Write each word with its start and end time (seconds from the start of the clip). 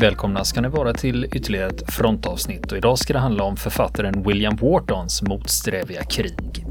Välkomna 0.00 0.44
ska 0.44 0.60
ni 0.60 0.68
vara 0.68 0.92
till 0.92 1.24
ytterligare 1.24 1.66
ett 1.66 1.92
frontavsnitt 1.92 2.72
och 2.72 2.78
idag 2.78 2.98
ska 2.98 3.12
det 3.12 3.18
handla 3.18 3.44
om 3.44 3.56
författaren 3.56 4.22
William 4.22 4.56
Whartons 4.56 5.22
motsträviga 5.22 6.04
krig. 6.04 6.66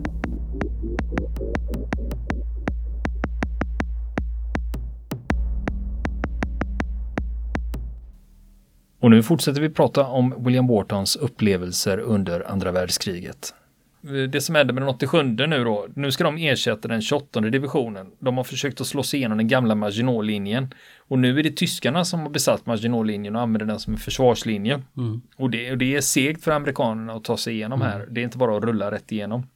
Och 8.99 9.11
nu 9.11 9.23
fortsätter 9.23 9.61
vi 9.61 9.69
prata 9.69 10.07
om 10.07 10.43
William 10.45 10.67
Whartons 10.67 11.15
upplevelser 11.15 11.97
under 11.99 12.51
andra 12.51 12.71
världskriget. 12.71 13.53
Det 14.01 14.41
som 14.41 14.55
händer 14.55 14.73
med 14.73 14.83
den 14.83 14.89
87 14.89 15.23
nu 15.23 15.63
då, 15.63 15.87
nu 15.95 16.11
ska 16.11 16.23
de 16.23 16.37
ersätta 16.37 16.87
den 16.87 17.01
28 17.01 17.41
divisionen. 17.41 18.07
De 18.19 18.37
har 18.37 18.43
försökt 18.43 18.81
att 18.81 18.87
slå 18.87 19.03
sig 19.03 19.19
igenom 19.19 19.37
den 19.37 19.47
gamla 19.47 19.75
Maginot-linjen. 19.75 20.73
Och 20.97 21.19
nu 21.19 21.39
är 21.39 21.43
det 21.43 21.51
tyskarna 21.51 22.05
som 22.05 22.19
har 22.19 22.29
besatt 22.29 22.65
Maginot-linjen 22.65 23.35
och 23.35 23.41
använder 23.41 23.65
den 23.65 23.79
som 23.79 23.93
en 23.93 23.99
försvarslinje. 23.99 24.81
Mm. 24.97 25.21
Och, 25.35 25.49
det, 25.49 25.71
och 25.71 25.77
det 25.77 25.95
är 25.95 26.01
segt 26.01 26.43
för 26.43 26.51
amerikanerna 26.51 27.13
att 27.13 27.23
ta 27.23 27.37
sig 27.37 27.53
igenom 27.53 27.81
mm. 27.81 27.93
här. 27.93 28.07
Det 28.11 28.21
är 28.21 28.23
inte 28.23 28.37
bara 28.37 28.57
att 28.57 28.63
rulla 28.63 28.91
rätt 28.91 29.11
igenom. 29.11 29.47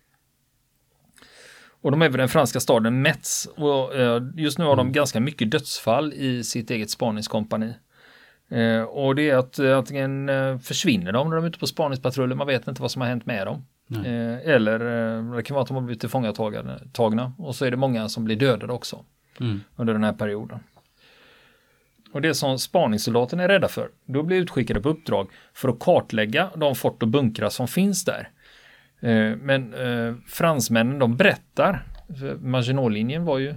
Och 1.82 1.92
de 1.92 2.02
är 2.02 2.10
vid 2.10 2.20
den 2.20 2.30
franska 2.30 2.60
staden 2.60 3.02
Metz. 3.02 3.48
Och 3.56 3.96
eh, 3.96 4.24
just 4.36 4.58
nu 4.58 4.66
har 4.66 4.76
de 4.76 4.82
mm. 4.82 4.94
ganska 4.94 5.20
mycket 5.20 5.52
dödsfall 5.52 6.14
i 6.14 6.44
sitt 6.44 6.72
eget 6.72 6.90
spaningskompani. 6.90 7.74
Eh, 8.50 8.82
och 8.82 9.16
det 9.16 9.30
är 9.30 9.36
att 9.36 9.60
eh, 9.60 9.78
antingen 9.78 10.30
försvinner 10.60 11.12
de 11.12 11.30
när 11.30 11.36
de 11.36 11.46
är 11.46 11.50
ute 11.50 11.60
på 11.60 11.68
spaningspatruller, 11.68 12.36
man 12.36 12.48
vet 12.48 12.68
inte 12.68 12.82
vad 12.82 12.92
som 12.92 13.02
har 13.02 13.10
hänt 13.10 13.26
med 13.26 13.48
dem. 13.48 13.66
Eh, 13.92 14.50
eller 14.50 14.80
eh, 14.80 15.36
det 15.36 15.44
kan 15.44 15.56
vara 15.56 15.62
att 15.62 15.68
de 15.68 15.74
har 15.74 15.82
blivit 15.82 16.00
tillfångatagna 16.00 17.34
och 17.38 17.56
så 17.56 17.66
är 17.66 17.72
det 17.72 17.78
många 17.78 18.10
som 18.10 18.26
blir 18.26 18.36
dödade 18.36 18.74
också 18.74 19.06
mm. 19.40 19.62
under 19.76 19.94
den 19.94 20.04
här 20.04 20.14
perioden. 20.14 20.60
Och 22.12 22.22
det 22.22 22.34
som 22.34 22.60
spaningssoldaterna 22.60 23.44
är 23.44 23.48
rädda 23.48 23.68
för, 23.68 23.90
då 24.06 24.24
blir 24.24 24.38
utskickade 24.38 24.82
på 24.82 24.90
uppdrag 24.90 25.30
för 25.54 25.70
att 25.70 25.80
kartlägga 25.80 26.50
de 26.56 26.76
fort 26.76 27.04
och 27.04 27.10
bunkrar 27.10 27.50
som 27.50 27.68
finns 27.68 28.06
där. 28.06 28.30
Eh, 29.00 29.36
men 29.36 29.74
eh, 29.74 30.16
fransmännen 30.28 31.00
de 31.00 31.18
berättar, 31.18 31.86
Maginot-linjen 32.40 33.26
var 33.26 33.38
ju 33.38 33.56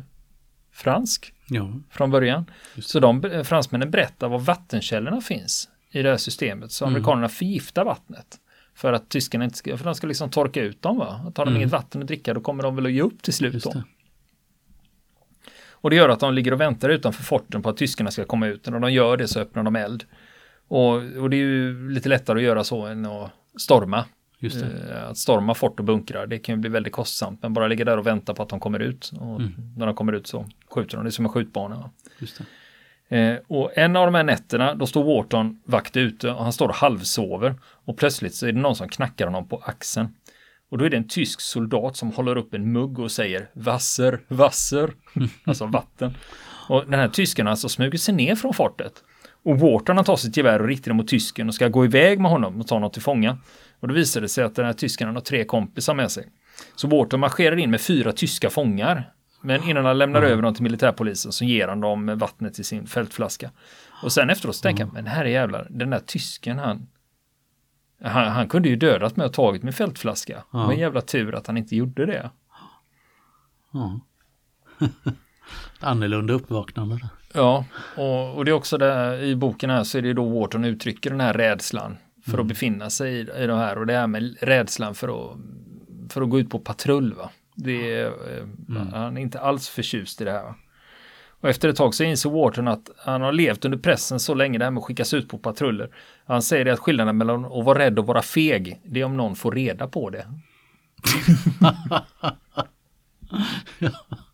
fransk 0.72 1.32
ja. 1.48 1.72
från 1.90 2.10
början. 2.10 2.50
Så 2.78 3.00
de 3.00 3.42
fransmännen 3.44 3.90
berättar 3.90 4.28
var 4.28 4.38
vattenkällorna 4.38 5.20
finns 5.20 5.68
i 5.90 6.02
det 6.02 6.10
här 6.10 6.16
systemet. 6.16 6.72
Så 6.72 6.84
mm. 6.84 6.94
amerikanerna 6.94 7.28
förgiftar 7.28 7.84
vattnet. 7.84 8.40
För 8.76 8.92
att 8.92 9.08
tyskarna 9.08 9.44
inte 9.44 9.56
ska, 9.56 9.76
för 9.76 9.84
de 9.84 9.94
ska 9.94 10.06
liksom 10.06 10.30
torka 10.30 10.62
ut 10.62 10.82
dem 10.82 10.98
va. 10.98 11.32
Tar 11.34 11.44
de 11.44 11.50
mm. 11.50 11.56
inget 11.56 11.72
vatten 11.72 12.00
att 12.00 12.06
dricka 12.06 12.34
då 12.34 12.40
kommer 12.40 12.62
de 12.62 12.76
väl 12.76 12.86
att 12.86 12.92
ge 12.92 13.00
upp 13.00 13.22
till 13.22 13.32
slut 13.32 13.64
då. 13.64 13.82
Och 15.70 15.90
det 15.90 15.96
gör 15.96 16.08
att 16.08 16.20
de 16.20 16.34
ligger 16.34 16.52
och 16.52 16.60
väntar 16.60 16.88
utanför 16.88 17.22
forten 17.22 17.62
på 17.62 17.68
att 17.68 17.76
tyskarna 17.76 18.10
ska 18.10 18.24
komma 18.24 18.46
ut. 18.46 18.66
Och 18.66 18.72
när 18.72 18.80
de 18.80 18.92
gör 18.92 19.16
det 19.16 19.28
så 19.28 19.40
öppnar 19.40 19.62
de 19.62 19.76
eld. 19.76 20.04
Och, 20.68 20.92
och 20.92 21.30
det 21.30 21.36
är 21.36 21.38
ju 21.38 21.90
lite 21.90 22.08
lättare 22.08 22.38
att 22.38 22.44
göra 22.44 22.64
så 22.64 22.86
än 22.86 23.06
att 23.06 23.30
storma. 23.58 24.04
Eh, 24.40 25.08
att 25.10 25.18
storma 25.18 25.54
fort 25.54 25.78
och 25.78 25.84
bunkrar, 25.84 26.26
det 26.26 26.38
kan 26.38 26.54
ju 26.54 26.60
bli 26.60 26.70
väldigt 26.70 26.92
kostsamt. 26.92 27.42
Men 27.42 27.52
bara 27.52 27.68
ligga 27.68 27.84
där 27.84 27.98
och 27.98 28.06
vänta 28.06 28.34
på 28.34 28.42
att 28.42 28.48
de 28.48 28.60
kommer 28.60 28.80
ut. 28.80 29.12
Och 29.20 29.40
mm. 29.40 29.52
när 29.76 29.86
de 29.86 29.94
kommer 29.94 30.12
ut 30.12 30.26
så 30.26 30.46
skjuter 30.70 30.96
de, 30.96 31.04
det 31.04 31.08
är 31.08 31.10
som 31.10 31.24
en 31.24 31.32
skjutbana. 31.32 31.90
Eh, 33.08 33.34
och 33.48 33.78
en 33.78 33.96
av 33.96 34.06
de 34.06 34.14
här 34.14 34.24
nätterna, 34.24 34.74
då 34.74 34.86
står 34.86 35.04
Wharton 35.04 35.60
vakt 35.64 35.96
ute 35.96 36.30
och 36.30 36.42
han 36.42 36.52
står 36.52 36.68
och 36.68 36.74
halvsover. 36.74 37.54
Och 37.64 37.96
plötsligt 37.96 38.34
så 38.34 38.46
är 38.46 38.52
det 38.52 38.60
någon 38.60 38.76
som 38.76 38.88
knackar 38.88 39.26
honom 39.26 39.48
på 39.48 39.62
axeln. 39.64 40.08
Och 40.70 40.78
då 40.78 40.84
är 40.84 40.90
det 40.90 40.96
en 40.96 41.08
tysk 41.08 41.40
soldat 41.40 41.96
som 41.96 42.12
håller 42.12 42.36
upp 42.36 42.54
en 42.54 42.72
mugg 42.72 42.98
och 42.98 43.12
säger 43.12 43.50
Wasser, 43.52 44.20
Wasser, 44.28 44.92
alltså 45.44 45.66
vatten. 45.66 46.14
Och 46.68 46.84
den 46.84 47.00
här 47.00 47.08
tysken 47.08 47.48
alltså 47.48 47.68
smyger 47.68 47.98
sig 47.98 48.14
ner 48.14 48.34
från 48.34 48.54
fortet. 48.54 48.92
Och 49.44 49.60
Wharton 49.60 50.04
tar 50.04 50.16
sitt 50.16 50.36
gevär 50.36 50.62
och 50.62 50.68
riktar 50.68 50.90
det 50.90 50.94
mot 50.94 51.08
tysken 51.08 51.48
och 51.48 51.54
ska 51.54 51.68
gå 51.68 51.84
iväg 51.84 52.20
med 52.20 52.30
honom 52.30 52.60
och 52.60 52.66
ta 52.66 52.78
något 52.78 52.92
till 52.92 53.02
fånga. 53.02 53.38
Och 53.80 53.88
då 53.88 53.94
visar 53.94 54.20
det 54.20 54.28
sig 54.28 54.44
att 54.44 54.54
den 54.54 54.66
här 54.66 54.72
tysken 54.72 55.14
har 55.14 55.20
tre 55.20 55.44
kompisar 55.44 55.94
med 55.94 56.10
sig. 56.10 56.28
Så 56.76 56.88
Wharton 56.88 57.20
marscherar 57.20 57.56
in 57.56 57.70
med 57.70 57.80
fyra 57.80 58.12
tyska 58.12 58.50
fångar 58.50 59.12
men 59.46 59.62
innan 59.62 59.84
han 59.84 59.98
lämnar 59.98 60.20
mm. 60.20 60.32
över 60.32 60.42
dem 60.42 60.54
till 60.54 60.62
militärpolisen 60.62 61.32
så 61.32 61.44
ger 61.44 61.68
han 61.68 61.80
dem 61.80 62.18
vattnet 62.18 62.58
i 62.58 62.64
sin 62.64 62.86
fältflaska. 62.86 63.50
Och 64.02 64.12
sen 64.12 64.30
efteråt 64.30 64.56
så 64.56 64.62
tänker 64.62 64.82
mm. 64.82 64.94
han, 64.94 65.04
men 65.04 65.12
herre 65.12 65.30
jävlar, 65.30 65.66
den 65.70 65.90
där 65.90 65.98
tysken 65.98 66.58
han, 66.58 66.86
han, 68.02 68.32
han 68.32 68.48
kunde 68.48 68.68
ju 68.68 68.76
dödat 68.76 69.16
mig 69.16 69.26
och 69.26 69.32
tagit 69.32 69.62
min 69.62 69.72
fältflaska. 69.72 70.42
Ja. 70.52 70.58
Det 70.58 70.64
var 70.64 70.72
en 70.72 70.78
jävla 70.78 71.00
tur 71.00 71.34
att 71.34 71.46
han 71.46 71.56
inte 71.56 71.76
gjorde 71.76 72.06
det. 72.06 72.30
Ja. 73.72 74.00
Annorlunda 75.80 76.34
uppvaknande. 76.34 77.08
Ja, 77.34 77.64
och, 77.96 78.34
och 78.34 78.44
det 78.44 78.50
är 78.50 78.52
också 78.52 78.78
det 78.78 79.20
i 79.22 79.36
boken 79.36 79.70
här 79.70 79.84
så 79.84 79.98
är 79.98 80.02
det 80.02 80.12
då 80.12 80.40
Wharton 80.40 80.64
uttrycker 80.64 81.10
den 81.10 81.20
här 81.20 81.34
rädslan 81.34 81.96
för 82.24 82.32
mm. 82.32 82.40
att 82.40 82.48
befinna 82.48 82.90
sig 82.90 83.14
i, 83.14 83.20
i 83.20 83.46
det 83.46 83.56
här 83.56 83.78
och 83.78 83.86
det 83.86 83.92
här 83.92 84.06
med 84.06 84.36
rädslan 84.40 84.94
för 84.94 85.08
att, 85.08 85.36
för 86.12 86.22
att 86.22 86.30
gå 86.30 86.40
ut 86.40 86.50
på 86.50 86.58
patrull. 86.58 87.14
Va? 87.14 87.30
Det 87.56 87.94
är, 87.94 88.06
eh, 88.06 88.44
mm. 88.68 88.92
Han 88.92 89.16
är 89.16 89.20
inte 89.20 89.40
alls 89.40 89.68
förtjust 89.68 90.20
i 90.20 90.24
det 90.24 90.32
här. 90.32 90.54
Och 91.40 91.48
efter 91.48 91.68
ett 91.68 91.76
tag 91.76 91.94
så 91.94 92.04
inser 92.04 92.30
Wharton 92.30 92.68
att 92.68 92.90
han 92.98 93.22
har 93.22 93.32
levt 93.32 93.64
under 93.64 93.78
pressen 93.78 94.20
så 94.20 94.34
länge 94.34 94.58
det 94.58 94.64
här 94.64 94.70
med 94.70 94.80
att 94.80 94.84
skickas 94.84 95.14
ut 95.14 95.28
på 95.28 95.38
patruller. 95.38 95.90
Han 96.26 96.42
säger 96.42 96.64
det 96.64 96.72
att 96.72 96.78
skillnaden 96.78 97.16
mellan 97.16 97.44
att 97.44 97.64
vara 97.64 97.78
rädd 97.78 97.98
och 97.98 98.06
vara 98.06 98.22
feg, 98.22 98.80
det 98.84 99.00
är 99.00 99.04
om 99.04 99.16
någon 99.16 99.36
får 99.36 99.52
reda 99.52 99.88
på 99.88 100.10
det. 100.10 100.26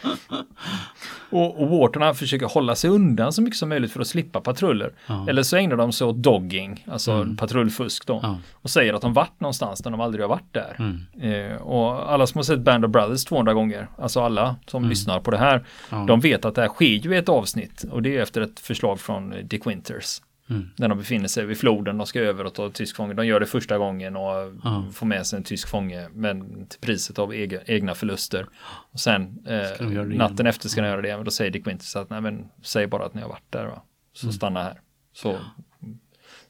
Och, 1.30 1.62
och 1.62 1.68
Wharton 1.68 2.14
försöker 2.14 2.46
hålla 2.46 2.74
sig 2.74 2.90
undan 2.90 3.32
så 3.32 3.42
mycket 3.42 3.58
som 3.58 3.68
möjligt 3.68 3.92
för 3.92 4.00
att 4.00 4.06
slippa 4.06 4.40
patruller. 4.40 4.92
Ja. 5.06 5.26
Eller 5.28 5.42
så 5.42 5.56
ägnar 5.56 5.76
de 5.76 5.92
sig 5.92 6.06
åt 6.06 6.16
dogging, 6.16 6.84
alltså 6.88 7.12
mm. 7.12 7.36
patrullfusk 7.36 8.06
då. 8.06 8.20
Ja. 8.22 8.38
Och 8.52 8.70
säger 8.70 8.94
att 8.94 9.02
de 9.02 9.12
varit 9.12 9.40
någonstans 9.40 9.80
där 9.80 9.90
de 9.90 10.00
aldrig 10.00 10.24
har 10.24 10.28
varit 10.28 10.52
där. 10.52 10.76
Mm. 10.78 11.52
Eh, 11.52 11.56
och 11.56 12.12
alla 12.12 12.26
som 12.26 12.38
har 12.38 12.42
sett 12.42 12.60
Band 12.60 12.84
of 12.84 12.90
Brothers 12.90 13.24
200 13.24 13.54
gånger, 13.54 13.88
alltså 13.98 14.20
alla 14.20 14.56
som 14.66 14.82
mm. 14.82 14.90
lyssnar 14.90 15.20
på 15.20 15.30
det 15.30 15.38
här, 15.38 15.64
ja. 15.90 16.04
de 16.08 16.20
vet 16.20 16.44
att 16.44 16.54
det 16.54 16.60
här 16.60 16.68
sker 16.68 16.86
ju 16.86 17.14
i 17.14 17.16
ett 17.16 17.28
avsnitt. 17.28 17.84
Och 17.90 18.02
det 18.02 18.16
är 18.16 18.22
efter 18.22 18.40
ett 18.40 18.60
förslag 18.60 19.00
från 19.00 19.34
Dick 19.44 19.66
Winters. 19.66 20.20
Mm. 20.50 20.70
När 20.76 20.88
de 20.88 20.98
befinner 20.98 21.28
sig 21.28 21.46
vid 21.46 21.58
floden, 21.58 21.98
de 21.98 22.06
ska 22.06 22.20
över 22.20 22.44
och 22.44 22.54
ta 22.54 22.70
tysk 22.70 22.96
fånge. 22.96 23.14
De 23.14 23.26
gör 23.26 23.40
det 23.40 23.46
första 23.46 23.78
gången 23.78 24.16
och 24.16 24.52
ja. 24.64 24.84
får 24.92 25.06
med 25.06 25.26
sig 25.26 25.36
en 25.36 25.42
tysk 25.42 25.68
fånge, 25.68 26.08
men 26.14 26.66
till 26.66 26.80
priset 26.80 27.18
av 27.18 27.34
ega, 27.34 27.60
egna 27.66 27.94
förluster. 27.94 28.46
Och 28.92 29.00
sen 29.00 29.44
eh, 29.46 29.86
natten 30.06 30.46
efter 30.46 30.68
ska 30.68 30.80
de 30.80 30.88
göra 30.88 31.02
det, 31.02 31.16
men 31.16 31.24
då 31.24 31.30
säger 31.30 31.50
Dick 31.50 31.66
Winters 31.66 31.96
att 31.96 32.10
nej 32.10 32.20
men 32.20 32.48
säg 32.62 32.86
bara 32.86 33.04
att 33.06 33.14
ni 33.14 33.20
har 33.20 33.28
varit 33.28 33.52
där, 33.52 33.66
va? 33.66 33.82
så 34.12 34.26
mm. 34.26 34.32
stanna 34.32 34.62
här. 34.62 34.80
Så, 35.12 35.38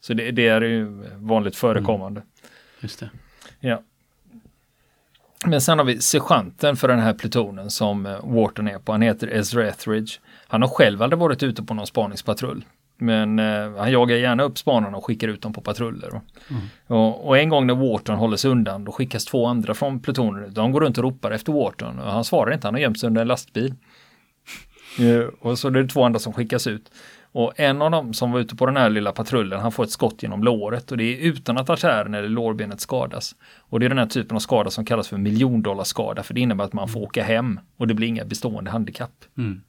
så 0.01 0.15
det, 0.15 0.31
det, 0.31 0.49
är 0.49 0.61
ju 0.61 0.85
vanligt 1.17 1.57
förekommande. 1.57 2.21
Mm. 2.21 2.31
Just 2.81 3.01
det. 3.01 3.11
Ja. 3.61 3.83
Men 5.47 5.61
sen 5.61 5.79
har 5.79 5.85
vi 5.85 6.01
sergeanten 6.01 6.77
för 6.77 6.89
den 6.89 6.99
här 6.99 7.15
plutonen 7.15 7.71
som 7.71 8.07
eh, 8.07 8.19
Wharton 8.25 8.69
är 8.69 8.79
på. 8.79 8.93
Han 8.93 9.03
heter 9.03 9.29
Ezra 9.29 9.69
Etheridge. 9.69 10.13
Han 10.49 10.63
har 10.63 10.69
själv 10.69 11.03
aldrig 11.03 11.19
varit 11.19 11.43
ute 11.43 11.63
på 11.63 11.75
någon 11.75 11.87
spaningspatrull. 11.87 12.65
Men 13.01 13.39
eh, 13.39 13.77
han 13.77 13.93
jagar 13.93 14.17
gärna 14.17 14.43
upp 14.43 14.59
spanarna 14.59 14.97
och 14.97 15.05
skickar 15.05 15.29
ut 15.29 15.43
dem 15.43 15.53
på 15.53 15.61
patruller. 15.61 16.09
Mm. 16.09 16.63
Och, 16.87 17.27
och, 17.27 17.39
en 17.39 17.49
gång 17.49 17.67
när 17.67 17.75
Wharton 17.75 18.17
håller 18.17 18.37
sig 18.37 18.51
undan 18.51 18.85
då 18.85 18.93
skickas 18.93 19.25
två 19.25 19.47
andra 19.47 19.75
från 19.75 20.01
plutonen. 20.01 20.55
De 20.55 20.73
går 20.73 20.81
runt 20.81 20.99
och 20.99 21.05
ropar 21.05 21.31
efter 21.31 21.53
Wharton 21.53 21.99
och 21.99 22.13
han 22.13 22.25
svarar 22.25 22.53
inte, 22.55 22.67
han 22.67 22.75
har 22.75 22.81
gömt 22.81 23.01
sig 23.01 23.07
under 23.07 23.23
en 23.23 23.29
lastbil. 23.29 23.75
uh, 25.01 25.21
och 25.41 25.59
så 25.59 25.69
är 25.69 25.73
det 25.73 25.89
två 25.89 26.05
andra 26.05 26.19
som 26.19 26.33
skickas 26.33 26.67
ut. 26.67 26.91
Och 27.33 27.61
en 27.61 27.83
av 27.83 27.91
dem 27.91 28.15
som 28.15 28.33
var 28.33 28.41
ute 28.41 28.57
på 28.57 28.67
den 28.67 28.77
här 28.77 28.91
lilla 28.91 29.13
patrullen, 29.13 29.61
han 29.61 29.73
får 29.73 29.85
ett 29.85 29.91
skott 29.91 30.23
genom 30.23 30.45
låret 30.45 30.91
och 30.91 30.97
det 30.97 31.05
är 31.05 31.19
utan 31.19 31.59
att 31.59 31.71
artären 31.71 32.15
eller 32.15 32.29
lårbenet 32.29 32.81
skadas. 32.81 33.35
Och 33.59 33.81
det 33.81 33.87
är 33.87 33.89
den 33.89 33.99
här 33.99 34.07
typen 34.07 34.37
av 34.37 34.41
skada 34.41 34.71
som 34.71 34.85
kallas 34.85 35.09
för 35.09 35.17
miljondollarskada 35.17 36.23
för 36.23 36.35
det 36.35 36.41
innebär 36.41 36.65
att 36.65 36.73
man 36.73 36.89
får 36.89 37.01
åka 37.01 37.23
hem 37.23 37.61
och 37.77 37.87
det 37.87 37.95
blir 37.95 38.09
inga 38.09 38.25
bestående 38.25 38.71
handikapp. 38.71 39.25
Mm. 39.39 39.63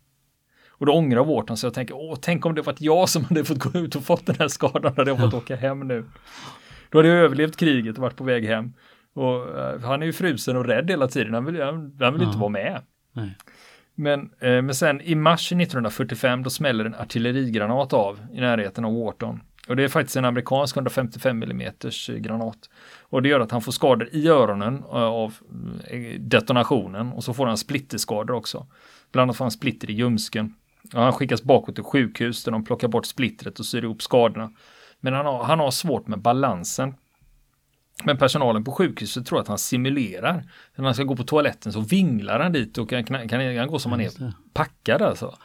Och 0.82 0.88
då 0.88 0.94
ångrar 0.94 1.24
Wharton 1.24 1.58
så 1.58 1.66
jag 1.66 1.74
tänker, 1.74 1.96
åh, 1.96 2.18
tänk 2.22 2.46
om 2.46 2.56
det 2.56 2.62
varit 2.62 2.82
jag 2.82 3.10
som 3.10 3.26
hade 3.26 3.44
fått 3.44 3.58
gå 3.58 3.80
ut 3.80 3.96
och 3.96 4.04
fått 4.04 4.26
den 4.26 4.36
här 4.40 4.48
skadan, 4.48 4.94
hade 4.98 5.12
jag 5.12 5.20
fått 5.20 5.34
åka 5.34 5.56
hem 5.56 5.80
nu. 5.80 6.06
Då 6.90 6.98
hade 6.98 7.10
jag 7.10 7.18
överlevt 7.18 7.58
kriget 7.58 7.96
och 7.96 8.02
varit 8.02 8.16
på 8.16 8.24
väg 8.24 8.46
hem. 8.46 8.74
Och 9.14 9.56
uh, 9.56 9.82
han 9.84 10.02
är 10.02 10.06
ju 10.06 10.14
frusen 10.14 10.58
och 10.58 10.66
rädd 10.66 10.90
hela 10.90 11.08
tiden, 11.08 11.34
han 11.34 11.46
vill, 11.46 11.62
han, 11.62 11.98
han 12.00 12.14
vill 12.14 12.22
ja. 12.22 12.28
inte 12.28 12.40
vara 12.40 12.50
med. 12.50 12.82
Nej. 13.14 13.38
Men, 13.96 14.20
eh, 14.40 14.62
men 14.62 14.76
sen 14.76 15.02
i 15.02 15.16
mars 15.16 15.52
1945 15.52 16.44
då 16.44 16.50
smäller 16.50 16.86
en 16.86 16.96
artillerigranat 16.96 17.94
av 17.94 18.20
i 18.34 18.40
närheten 18.40 18.86
av 18.86 18.94
Wharton. 18.94 19.42
Och 19.68 19.76
det 19.76 19.84
är 19.84 19.88
faktiskt 19.88 20.16
en 20.16 20.26
amerikansk 20.26 20.76
155 20.76 21.44
mm 21.44 21.74
granat. 22.18 22.70
Och 23.02 23.22
det 23.22 23.30
gör 23.30 23.40
att 23.40 23.52
han 23.52 23.62
får 23.62 23.72
skador 23.72 24.10
i 24.12 24.28
öronen 24.28 24.78
eh, 24.78 24.96
av 24.96 25.34
eh, 25.88 26.20
detonationen 26.20 27.12
och 27.12 27.24
så 27.24 27.34
får 27.34 27.46
han 27.46 27.58
splitterskador 27.58 28.36
också. 28.36 28.68
Bland 29.12 29.24
annat 29.24 29.38
får 29.38 29.46
han 29.46 29.52
splitter 29.52 29.90
i 29.90 29.94
ljumsken. 29.94 30.54
Ja, 30.94 31.00
han 31.00 31.14
skickas 31.14 31.44
bakåt 31.44 31.76
till 31.76 31.84
sjukhus 31.84 32.44
där 32.44 32.52
de 32.52 32.64
plockar 32.64 32.88
bort 32.88 33.06
splittret 33.06 33.60
och 33.60 33.66
syr 33.66 33.84
ihop 33.84 34.02
skadorna. 34.02 34.52
Men 35.00 35.14
han 35.14 35.26
har, 35.26 35.44
han 35.44 35.60
har 35.60 35.72
svårt 35.72 36.08
med 36.08 36.22
balansen. 36.22 36.94
Men 38.04 38.18
personalen 38.18 38.64
på 38.64 38.72
sjukhuset 38.72 39.26
tror 39.26 39.40
att 39.40 39.48
han 39.48 39.58
simulerar. 39.58 40.44
När 40.76 40.86
han 40.86 40.94
ska 40.94 41.04
gå 41.04 41.16
på 41.16 41.24
toaletten 41.24 41.74
så 41.74 41.82
vinglar 41.82 42.40
han 42.40 42.52
dit 42.52 42.78
och 42.78 42.90
kan, 42.90 43.04
kan, 43.04 43.30
kan 43.30 43.58
han 43.58 43.68
gå 43.68 43.80
som 43.80 43.92
han 43.92 44.02
är 44.02 44.34
packad 44.54 45.02
alltså. 45.02 45.38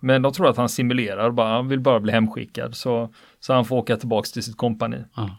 Men 0.00 0.22
de 0.22 0.32
tror 0.32 0.48
att 0.48 0.56
han 0.56 0.68
simulerar, 0.68 1.30
bara, 1.30 1.48
han 1.48 1.68
vill 1.68 1.80
bara 1.80 2.00
bli 2.00 2.12
hemskickad 2.12 2.76
så, 2.76 3.14
så 3.40 3.52
han 3.52 3.64
får 3.64 3.76
åka 3.76 3.96
tillbaks 3.96 4.32
till 4.32 4.42
sitt 4.42 4.56
kompani. 4.56 5.04
Ja. 5.16 5.36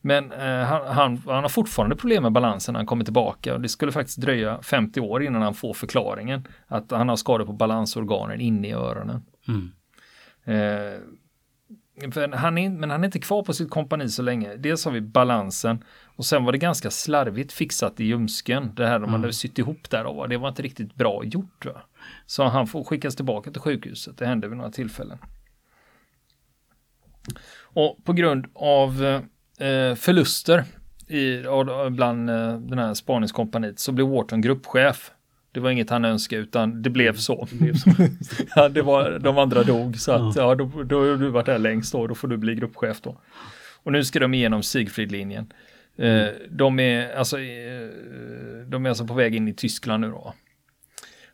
Men 0.00 0.32
eh, 0.32 0.64
han, 0.64 0.86
han, 0.86 1.22
han 1.26 1.42
har 1.42 1.48
fortfarande 1.48 1.96
problem 1.96 2.22
med 2.22 2.32
balansen 2.32 2.72
när 2.72 2.78
han 2.78 2.86
kommer 2.86 3.04
tillbaka 3.04 3.54
och 3.54 3.60
det 3.60 3.68
skulle 3.68 3.92
faktiskt 3.92 4.20
dröja 4.20 4.62
50 4.62 5.00
år 5.00 5.22
innan 5.22 5.42
han 5.42 5.54
får 5.54 5.74
förklaringen 5.74 6.48
att 6.66 6.90
han 6.90 7.08
har 7.08 7.16
skador 7.16 7.46
på 7.46 7.52
balansorganen 7.52 8.40
inne 8.40 8.68
i 8.68 8.72
öronen. 8.72 9.22
Mm. 9.48 9.72
Eh, 10.44 11.00
han 12.32 12.58
är, 12.58 12.70
men 12.70 12.90
han 12.90 13.00
är 13.00 13.04
inte 13.04 13.18
kvar 13.18 13.42
på 13.42 13.52
sitt 13.52 13.70
kompani 13.70 14.08
så 14.08 14.22
länge. 14.22 14.56
Dels 14.56 14.84
har 14.84 14.92
vi 14.92 15.00
balansen 15.00 15.84
och 16.04 16.24
sen 16.24 16.44
var 16.44 16.52
det 16.52 16.58
ganska 16.58 16.90
slarvigt 16.90 17.52
fixat 17.52 18.00
i 18.00 18.04
ljumsken. 18.04 18.70
Det 18.74 18.86
här 18.86 18.98
de 18.98 19.10
hade 19.10 19.32
sytt 19.32 19.58
ihop 19.58 19.90
där 19.90 20.06
och 20.06 20.28
det 20.28 20.36
var 20.36 20.48
inte 20.48 20.62
riktigt 20.62 20.94
bra 20.94 21.24
gjort. 21.24 21.66
Va? 21.66 21.82
Så 22.26 22.44
han 22.44 22.66
får 22.66 22.84
skickas 22.84 23.16
tillbaka 23.16 23.50
till 23.50 23.60
sjukhuset. 23.60 24.18
Det 24.18 24.26
hände 24.26 24.48
vid 24.48 24.56
några 24.56 24.70
tillfällen. 24.70 25.18
Och 27.60 28.04
på 28.04 28.12
grund 28.12 28.46
av 28.54 29.20
eh, 29.60 29.94
förluster 29.94 30.64
i, 31.08 31.42
bland 31.90 32.30
eh, 32.30 32.58
den 32.58 32.78
här 32.78 32.94
spaningskompaniet 32.94 33.78
så 33.78 33.92
blev 33.92 34.06
Wharton 34.06 34.40
gruppchef. 34.40 35.10
Det 35.52 35.60
var 35.60 35.70
inget 35.70 35.90
han 35.90 36.04
önskade 36.04 36.42
utan 36.42 36.82
det 36.82 36.90
blev 36.90 37.16
så. 37.16 37.48
Det 37.50 37.56
blev 37.56 37.74
så. 37.74 37.90
ja, 38.56 38.68
det 38.68 38.82
var, 38.82 39.18
de 39.18 39.38
andra 39.38 39.62
dog 39.62 39.98
så 39.98 40.12
att 40.12 40.36
ja, 40.36 40.54
då, 40.54 40.82
då 40.82 40.98
har 40.98 41.16
du 41.16 41.28
varit 41.28 41.46
där 41.46 41.58
längst 41.58 41.92
då, 41.92 42.06
då 42.06 42.14
får 42.14 42.28
du 42.28 42.36
bli 42.36 42.54
gruppchef 42.54 43.00
då. 43.00 43.20
Och 43.82 43.92
nu 43.92 44.04
ska 44.04 44.18
de 44.18 44.34
igenom 44.34 44.62
Siegfriedlinjen. 44.62 45.52
Eh, 45.96 46.26
de, 46.50 46.80
är, 46.80 47.14
alltså, 47.14 47.38
eh, 47.40 47.88
de 48.66 48.86
är 48.86 48.88
alltså 48.88 49.06
på 49.06 49.14
väg 49.14 49.34
in 49.34 49.48
i 49.48 49.54
Tyskland 49.54 50.00
nu 50.00 50.10
då. 50.10 50.34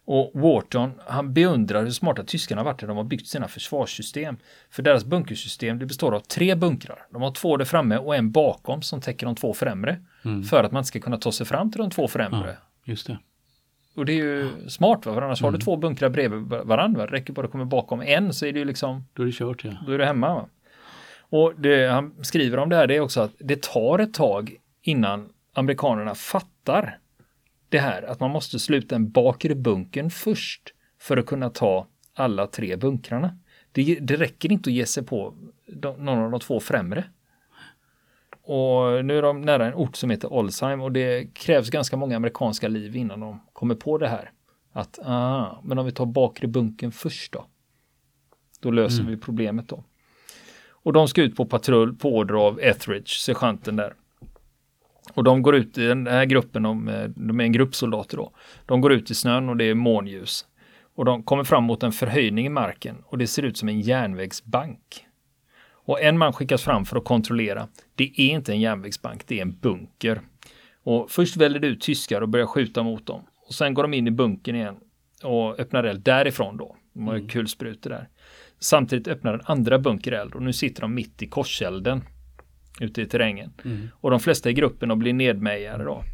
Och 0.04 0.30
Wharton, 0.34 0.92
han 1.06 1.32
beundrar 1.34 1.82
hur 1.84 1.90
smarta 1.90 2.24
tyskarna 2.24 2.60
har 2.60 2.64
varit 2.64 2.80
när 2.80 2.88
de 2.88 2.96
har 2.96 3.04
byggt 3.04 3.26
sina 3.26 3.48
försvarssystem. 3.48 4.36
För 4.70 4.82
deras 4.82 5.04
bunkersystem, 5.04 5.78
det 5.78 5.86
består 5.86 6.14
av 6.14 6.20
tre 6.20 6.54
bunkrar. 6.54 7.06
De 7.10 7.22
har 7.22 7.30
två 7.30 7.56
där 7.56 7.64
framme 7.64 7.96
och 7.96 8.16
en 8.16 8.30
bakom 8.30 8.82
som 8.82 9.00
täcker 9.00 9.26
de 9.26 9.34
två 9.36 9.54
främre. 9.54 10.00
Mm. 10.24 10.42
För 10.42 10.64
att 10.64 10.72
man 10.72 10.84
ska 10.84 11.00
kunna 11.00 11.16
ta 11.18 11.32
sig 11.32 11.46
fram 11.46 11.70
till 11.70 11.78
de 11.80 11.90
två 11.90 12.08
främre. 12.08 12.48
Ja, 12.84 12.92
just 12.92 13.06
det. 13.06 13.18
Och 13.96 14.06
det 14.06 14.12
är 14.12 14.16
ju 14.16 14.50
smart, 14.68 15.06
va? 15.06 15.14
för 15.14 15.22
annars 15.22 15.40
har 15.42 15.48
Mm. 15.48 15.58
du 15.58 15.64
två 15.64 15.76
bunkrar 15.76 16.08
bredvid 16.08 16.40
varandra. 16.42 17.00
va? 17.06 17.12
Räcker 17.12 17.32
bara 17.32 17.46
att 17.46 17.52
komma 17.52 17.64
bakom 17.64 18.00
en 18.02 18.34
så 18.34 18.46
är 18.46 18.52
det 18.52 18.58
ju 18.58 18.64
liksom, 18.64 19.04
Då 19.12 19.22
är 19.22 19.26
det 19.26 19.32
kört 19.32 19.64
ja. 19.64 19.70
då 19.86 19.92
är 19.92 19.98
du 19.98 20.04
hemma. 20.04 20.34
Va? 20.34 20.48
Och 21.20 21.52
det 21.56 21.86
han 21.90 22.14
skriver 22.24 22.58
om 22.58 22.68
det 22.68 22.76
här 22.76 22.86
det 22.86 22.96
är 22.96 23.00
också 23.00 23.20
att 23.20 23.32
det 23.38 23.62
tar 23.62 23.98
ett 23.98 24.14
tag 24.14 24.56
innan 24.82 25.28
amerikanerna 25.54 26.14
fattar 26.14 26.98
det 27.72 27.78
här 27.78 28.02
att 28.02 28.20
man 28.20 28.30
måste 28.30 28.58
sluta 28.58 28.94
en 28.94 29.10
bakre 29.10 29.54
bunkern 29.54 30.10
först 30.10 30.74
för 31.00 31.16
att 31.16 31.26
kunna 31.26 31.50
ta 31.50 31.86
alla 32.14 32.46
tre 32.46 32.76
bunkrarna. 32.76 33.38
Det, 33.72 33.98
det 34.00 34.16
räcker 34.16 34.52
inte 34.52 34.70
att 34.70 34.74
ge 34.74 34.86
sig 34.86 35.02
på 35.02 35.34
de, 35.66 36.04
någon 36.04 36.18
av 36.18 36.30
de 36.30 36.40
två 36.40 36.60
främre. 36.60 37.04
Och 38.42 39.04
nu 39.04 39.18
är 39.18 39.22
de 39.22 39.40
nära 39.40 39.66
en 39.66 39.74
ort 39.74 39.96
som 39.96 40.10
heter 40.10 40.32
Olsheim 40.32 40.80
och 40.80 40.92
det 40.92 41.34
krävs 41.34 41.70
ganska 41.70 41.96
många 41.96 42.16
amerikanska 42.16 42.68
liv 42.68 42.96
innan 42.96 43.20
de 43.20 43.40
kommer 43.52 43.74
på 43.74 43.98
det 43.98 44.08
här. 44.08 44.30
Att, 44.72 44.98
ah, 45.02 45.60
men 45.64 45.78
om 45.78 45.86
vi 45.86 45.92
tar 45.92 46.06
bakre 46.06 46.48
bunkern 46.48 46.92
först 46.92 47.32
då. 47.32 47.46
Då 48.60 48.70
löser 48.70 49.04
vi 49.04 49.16
problemet 49.16 49.68
då. 49.68 49.84
Och 50.68 50.92
de 50.92 51.08
ska 51.08 51.22
ut 51.22 51.36
på 51.36 51.46
patrull 51.46 51.96
på 51.96 52.16
order 52.16 52.34
av 52.34 52.60
Etheridge, 52.60 53.08
sergeanten 53.08 53.76
där. 53.76 53.94
Och 55.14 55.24
de 55.24 55.42
går 55.42 55.54
ut 55.54 55.78
i 55.78 55.86
den 55.86 56.06
här 56.06 56.24
gruppen, 56.24 56.62
de, 56.62 56.88
eh, 56.88 57.08
de 57.08 57.40
är 57.40 57.44
en 57.44 57.52
grupp 57.52 57.74
soldater 57.74 58.16
då. 58.16 58.32
De 58.66 58.80
går 58.80 58.92
ut 58.92 59.10
i 59.10 59.14
snön 59.14 59.48
och 59.48 59.56
det 59.56 59.64
är 59.64 59.74
månljus. 59.74 60.46
Och 60.94 61.04
de 61.04 61.22
kommer 61.22 61.44
fram 61.44 61.64
mot 61.64 61.82
en 61.82 61.92
förhöjning 61.92 62.46
i 62.46 62.48
marken 62.48 62.96
och 63.06 63.18
det 63.18 63.26
ser 63.26 63.42
ut 63.42 63.56
som 63.56 63.68
en 63.68 63.80
järnvägsbank. 63.80 65.06
Och 65.84 66.02
en 66.02 66.18
man 66.18 66.32
skickas 66.32 66.62
fram 66.62 66.84
för 66.84 66.96
att 66.96 67.04
kontrollera. 67.04 67.68
Det 67.94 68.04
är 68.04 68.30
inte 68.30 68.52
en 68.52 68.60
järnvägsbank, 68.60 69.26
det 69.26 69.38
är 69.38 69.42
en 69.42 69.58
bunker. 69.60 70.20
Och 70.84 71.10
först 71.10 71.36
väljer 71.36 71.60
det 71.60 71.66
ut 71.66 71.80
tyskar 71.80 72.20
och 72.20 72.28
börjar 72.28 72.46
skjuta 72.46 72.82
mot 72.82 73.06
dem. 73.06 73.22
Och 73.46 73.54
sen 73.54 73.74
går 73.74 73.82
de 73.82 73.94
in 73.94 74.06
i 74.06 74.10
bunkern 74.10 74.56
igen 74.56 74.76
och 75.22 75.60
öppnar 75.60 75.84
eld 75.84 76.02
därifrån 76.02 76.56
då. 76.56 76.76
De 76.92 77.06
har 77.06 77.16
ju 77.16 77.28
kulsprutor 77.28 77.90
där. 77.90 78.08
Samtidigt 78.58 79.08
öppnar 79.08 79.32
den 79.32 79.42
andra 79.44 79.78
bunker 79.78 80.12
eld 80.12 80.34
och 80.34 80.42
nu 80.42 80.52
sitter 80.52 80.80
de 80.80 80.94
mitt 80.94 81.22
i 81.22 81.26
korselden 81.26 82.02
ute 82.80 83.02
i 83.02 83.06
terrängen. 83.06 83.52
Och 84.00 84.10
de 84.10 84.20
flesta 84.20 84.50
i 84.50 84.52
gruppen 84.52 84.98
blir 84.98 85.12
nedmejade 85.12 85.84
då. 85.84 86.04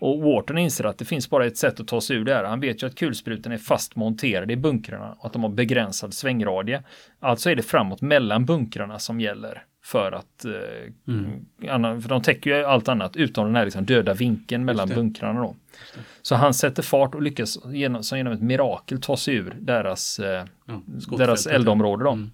Och 0.00 0.22
Wharton 0.22 0.58
inser 0.58 0.84
att 0.84 0.98
det 0.98 1.04
finns 1.04 1.30
bara 1.30 1.46
ett 1.46 1.56
sätt 1.56 1.80
att 1.80 1.88
ta 1.88 2.00
sig 2.00 2.16
ur 2.16 2.24
det 2.24 2.34
här. 2.34 2.44
Han 2.44 2.60
vet 2.60 2.82
ju 2.82 2.86
att 2.86 2.94
kulsprutorna 2.94 3.54
är 3.54 3.58
fast 3.58 3.96
monterade 3.96 4.52
i 4.52 4.56
bunkrarna 4.56 5.16
och 5.18 5.26
att 5.26 5.32
de 5.32 5.42
har 5.42 5.50
begränsad 5.50 6.14
svängradie. 6.14 6.82
Alltså 7.20 7.50
är 7.50 7.56
det 7.56 7.62
framåt 7.62 8.00
mellan 8.00 8.44
bunkrarna 8.44 8.98
som 8.98 9.20
gäller 9.20 9.62
för 9.84 10.12
att 10.12 10.44
eh, 10.44 11.74
annan, 11.74 12.02
för 12.02 12.08
de 12.08 12.22
täcker 12.22 12.56
ju 12.56 12.64
allt 12.64 12.88
annat 12.88 13.16
utom 13.16 13.46
den 13.46 13.56
här 13.56 13.64
liksom 13.64 13.84
döda 13.84 14.14
vinkeln 14.14 14.64
mellan 14.64 14.88
bunkrarna 14.88 15.40
då. 15.40 15.56
Så 16.22 16.34
han 16.34 16.54
sätter 16.54 16.82
fart 16.82 17.14
och 17.14 17.22
lyckas 17.22 17.58
genom, 17.64 18.02
som 18.02 18.18
genom 18.18 18.32
ett 18.32 18.42
mirakel 18.42 19.00
ta 19.00 19.16
sig 19.16 19.34
ur 19.34 19.56
deras, 19.60 20.18
eh, 20.18 20.44
Ja, 20.66 20.82
deras 21.18 21.46
eldområde 21.46 22.04
då. 22.04 22.10
Mm. 22.10 22.30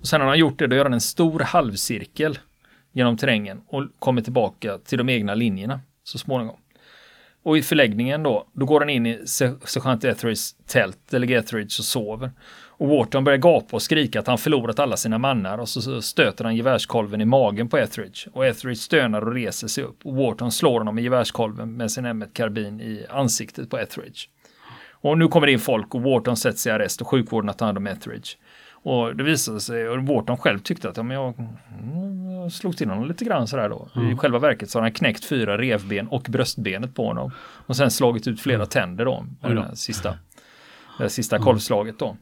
Och 0.00 0.06
sen 0.06 0.20
när 0.20 0.26
han 0.26 0.38
gjort 0.38 0.58
det, 0.58 0.66
då 0.66 0.76
gör 0.76 0.84
han 0.84 0.92
en 0.94 1.00
stor 1.00 1.40
halvcirkel 1.40 2.38
genom 2.92 3.16
terrängen 3.16 3.60
och 3.66 3.84
kommer 3.98 4.22
tillbaka 4.22 4.78
till 4.78 4.98
de 4.98 5.08
egna 5.08 5.34
linjerna 5.34 5.80
så 6.04 6.18
småningom. 6.18 6.56
Och 7.42 7.58
i 7.58 7.62
förläggningen 7.62 8.22
då, 8.22 8.46
då 8.52 8.66
går 8.66 8.80
han 8.80 8.88
in 8.90 9.06
i 9.06 9.20
sergeant 9.26 10.04
Etheridges 10.04 10.52
tält, 10.66 11.14
eller 11.14 11.30
Etheridge 11.30 11.76
och 11.78 11.84
sover. 11.84 12.30
Och 12.80 12.88
Wharton 12.88 13.24
börjar 13.24 13.38
gapa 13.38 13.76
och 13.76 13.82
skrika 13.82 14.20
att 14.20 14.26
han 14.26 14.38
förlorat 14.38 14.78
alla 14.78 14.96
sina 14.96 15.18
mannar 15.18 15.58
och 15.58 15.68
så- 15.68 16.02
stöter 16.02 16.44
han 16.44 16.56
gevärskolven 16.56 17.20
i 17.20 17.24
magen 17.24 17.68
på 17.68 17.78
Etheridge. 17.78 18.30
Och 18.32 18.46
Etheridge 18.46 18.80
stönar 18.80 19.26
och 19.26 19.34
reser 19.34 19.68
sig 19.68 19.84
upp 19.84 20.06
och 20.06 20.16
Wharton 20.16 20.52
slår 20.52 20.78
honom 20.78 20.98
i 20.98 21.02
gevärskolven 21.02 21.72
med 21.76 21.90
sin 21.90 22.06
M1-karbin 22.06 22.80
i 22.80 23.06
ansiktet 23.10 23.70
på 23.70 23.78
Etheridge. 23.78 24.20
Och 25.00 25.18
nu 25.18 25.28
kommer 25.28 25.46
det 25.46 25.52
in 25.52 25.58
folk 25.60 25.94
och 25.94 26.02
Wharton 26.02 26.36
sätts 26.36 26.66
i 26.66 26.70
arrest 26.70 27.00
och 27.00 27.08
sjukvården 27.08 27.54
tar 27.54 27.66
hand 27.66 27.78
om 27.78 27.86
Etheridge. 27.86 28.28
Och 28.82 29.16
det 29.16 29.24
visade 29.24 29.60
sig, 29.60 29.88
och 29.88 30.02
Wharton 30.02 30.36
själv 30.36 30.58
tyckte 30.58 30.88
att 30.88 30.96
ja, 30.96 31.02
men 31.02 31.16
jag, 31.16 31.34
mm, 31.38 32.30
jag 32.30 32.52
slog 32.52 32.76
till 32.76 32.88
honom 32.88 33.08
lite 33.08 33.24
grann 33.24 33.46
sådär 33.46 33.68
då. 33.68 33.88
I 34.12 34.16
själva 34.16 34.38
verket 34.38 34.70
så 34.70 34.78
har 34.78 34.82
han 34.82 34.92
knäckt 34.92 35.24
fyra 35.24 35.58
revben 35.58 36.08
och 36.08 36.22
bröstbenet 36.28 36.94
på 36.94 37.06
honom. 37.06 37.32
Och 37.38 37.76
sen 37.76 37.90
slagit 37.90 38.28
ut 38.28 38.40
flera 38.40 38.66
tänder 38.66 39.04
då. 39.04 39.26
Med 39.40 39.56
då. 39.56 39.62
det 39.70 39.76
sista, 39.76 40.18
det 40.98 41.10
sista 41.10 41.38
kolvslaget 41.38 41.98
då. 41.98 42.16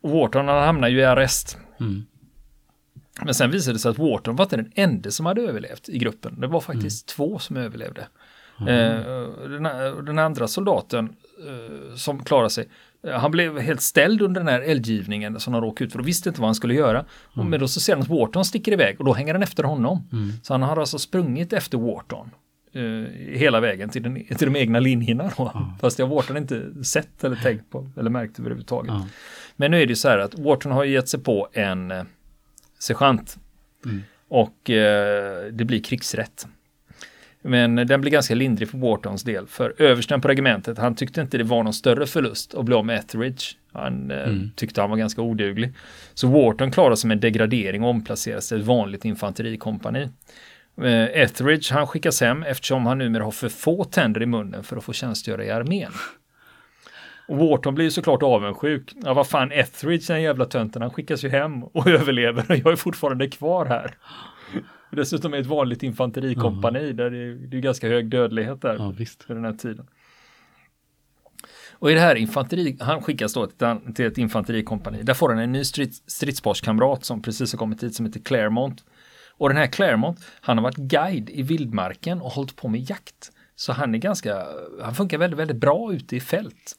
Och 0.00 0.10
Wharton 0.10 0.48
han 0.48 0.62
hamnar 0.62 0.88
ju 0.88 0.98
i 0.98 1.04
arrest. 1.04 1.58
Mm. 1.80 2.06
Men 3.22 3.34
sen 3.34 3.50
visade 3.50 3.74
det 3.74 3.78
sig 3.78 3.90
att 3.90 3.98
Wharton 3.98 4.36
var 4.36 4.44
inte 4.44 4.56
den 4.56 4.72
enda 4.74 5.10
som 5.10 5.26
hade 5.26 5.42
överlevt 5.42 5.88
i 5.88 5.98
gruppen. 5.98 6.40
Det 6.40 6.46
var 6.46 6.60
faktiskt 6.60 7.08
två 7.08 7.38
som 7.38 7.56
överlevde. 7.56 8.08
Eh, 8.60 8.66
den, 9.48 9.62
den 10.04 10.18
andra 10.18 10.48
soldaten 10.48 11.16
eh, 11.48 11.96
som 11.96 12.24
klarade 12.24 12.50
sig, 12.50 12.68
han 13.12 13.30
blev 13.30 13.58
helt 13.58 13.80
ställd 13.80 14.22
under 14.22 14.40
den 14.40 14.48
här 14.48 14.60
eldgivningen 14.60 15.40
som 15.40 15.54
han 15.54 15.62
råkade 15.62 15.86
ut 15.86 15.92
för 15.92 15.98
och 15.98 16.08
visste 16.08 16.28
inte 16.28 16.40
vad 16.40 16.48
han 16.48 16.54
skulle 16.54 16.74
göra. 16.74 17.04
Och 17.22 17.46
Men 17.46 17.60
då 17.60 17.68
så 17.68 17.80
ser 17.80 17.92
han 17.92 18.02
att 18.02 18.08
Wharton 18.08 18.44
sticker 18.44 18.72
iväg 18.72 18.98
och 18.98 19.04
då 19.04 19.12
hänger 19.12 19.34
han 19.34 19.42
efter 19.42 19.62
honom. 19.64 20.08
Så 20.42 20.54
han 20.54 20.62
har 20.62 20.76
alltså 20.76 20.98
sprungit 20.98 21.52
efter 21.52 21.78
Wharton. 21.78 22.30
eh, 22.72 22.82
hela 23.38 23.60
vägen 23.60 23.88
till, 23.88 24.02
den, 24.02 24.14
till 24.14 24.52
de 24.52 24.56
egna 24.56 24.80
linjerna 24.80 25.30
då. 25.36 25.52
Fast 25.80 25.96
det 25.96 26.02
har 26.02 26.14
Wharton 26.14 26.36
inte 26.36 26.84
sett 26.84 27.24
eller 27.24 27.36
tänkt 27.36 27.70
på 27.70 27.90
eller 27.96 28.10
märkt 28.10 28.38
överhuvudtaget. 28.38 28.92
Ja. 28.92 29.06
Men 29.56 29.70
nu 29.70 29.76
är 29.82 29.86
det 29.86 29.90
ju 29.92 29.96
så 29.96 30.08
här 30.08 30.18
att 30.18 30.38
Wharton 30.38 30.72
har 30.72 30.84
gett 30.84 31.08
sig 31.08 31.20
på 31.20 31.48
en 31.52 31.90
eh, 31.90 32.02
sergeant. 32.78 33.38
Och 34.28 34.70
eh, 34.70 35.52
det 35.52 35.64
blir 35.64 35.82
krigsrätt. 35.82 36.46
Men 37.46 37.76
den 37.76 38.00
blir 38.00 38.10
ganska 38.10 38.34
lindrig 38.34 38.68
för 38.68 38.78
Whartons 38.78 39.22
del. 39.22 39.46
För 39.46 39.74
översten 39.78 40.20
på 40.20 40.28
regementet, 40.28 40.78
han 40.78 40.94
tyckte 40.94 41.20
inte 41.20 41.38
det 41.38 41.44
var 41.44 41.62
någon 41.62 41.72
större 41.72 42.06
förlust 42.06 42.54
att 42.54 42.64
bli 42.64 42.74
av 42.74 42.86
med 42.86 42.98
Etheridge. 42.98 43.44
Han 43.72 44.10
eh, 44.10 44.32
tyckte 44.56 44.80
han 44.80 44.90
var 44.90 44.96
ganska 44.96 45.22
oduglig. 45.22 45.72
Så 46.14 46.28
Wharton 46.28 46.70
klarar 46.70 46.94
sig 46.94 47.08
med 47.08 47.14
en 47.14 47.20
degradering 47.20 47.82
och 47.82 47.90
omplaceras 47.90 48.48
till 48.48 48.60
ett 48.60 48.66
vanligt 48.66 49.04
infanterikompani. 49.04 50.08
Eh, 50.82 51.04
Etheridge, 51.04 51.74
han 51.74 51.86
skickas 51.86 52.20
hem 52.20 52.42
eftersom 52.42 52.86
han 52.86 52.98
numera 52.98 53.24
har 53.24 53.30
för 53.30 53.48
få 53.48 53.84
tänder 53.84 54.22
i 54.22 54.26
munnen 54.26 54.64
för 54.64 54.76
att 54.76 54.84
få 54.84 54.92
tjänstgöra 54.92 55.44
i 55.44 55.50
armén. 55.50 55.92
Och 57.28 57.36
Wharton 57.36 57.74
blir 57.74 57.84
ju 57.84 57.90
såklart 57.90 58.22
avundsjuk. 58.22 58.92
Ja, 59.04 59.14
vad 59.14 59.28
fan, 59.28 59.52
Etheridge, 59.52 60.12
den 60.12 60.22
jävla 60.22 60.44
tönten, 60.44 60.82
han 60.82 60.90
skickas 60.90 61.24
ju 61.24 61.28
hem 61.28 61.64
och 61.64 61.86
överlever 61.88 62.44
och 62.48 62.56
jag 62.56 62.72
är 62.72 62.76
fortfarande 62.76 63.28
kvar 63.28 63.66
här. 63.66 63.94
Dessutom 64.94 65.34
är 65.34 65.38
ett 65.38 65.46
vanligt 65.46 65.82
infanterikompani 65.82 66.92
där 66.92 67.10
det 67.10 67.18
är, 67.18 67.34
det 67.34 67.56
är 67.56 67.60
ganska 67.60 67.88
hög 67.88 68.08
dödlighet 68.10 68.62
där 68.62 68.74
Ja, 68.78 68.90
visst. 68.98 69.22
för 69.22 69.34
den 69.34 69.44
här 69.44 69.52
tiden. 69.52 69.86
Och 71.72 71.90
i 71.90 71.94
det 71.94 72.00
här 72.00 72.14
infanteri, 72.14 72.76
han 72.80 73.02
skickas 73.02 73.34
då 73.34 73.46
till, 73.94 74.06
ett- 74.06 74.18
infanterikompani. 74.18 75.02
Där 75.02 75.14
får 75.14 75.28
han 75.28 75.38
en 75.38 75.52
ny 75.52 75.64
strids, 75.64 76.02
stridsparskamrat 76.06 77.04
som 77.04 77.22
precis 77.22 77.52
har 77.52 77.58
kommit 77.58 77.82
hit 77.82 77.94
som 77.94 78.06
heter 78.06 78.20
Claremont. 78.20 78.84
Och 79.36 79.48
den 79.48 79.58
här 79.58 79.66
Claremont, 79.66 80.18
han 80.40 80.56
har 80.58 80.62
varit 80.62 80.76
guide 80.76 81.30
i 81.30 81.42
vildmarken 81.42 82.20
och 82.20 82.30
hållit 82.30 82.56
på 82.56 82.68
med 82.68 82.90
jakt. 82.90 83.30
Så 83.56 83.72
han 83.72 83.94
är 83.94 83.98
ganska, 83.98 84.46
han 84.82 84.94
funkar 84.94 85.18
väldigt, 85.18 85.38
väldigt 85.38 85.56
bra 85.56 85.92
ute 85.92 86.16
i 86.16 86.20
fält. 86.20 86.72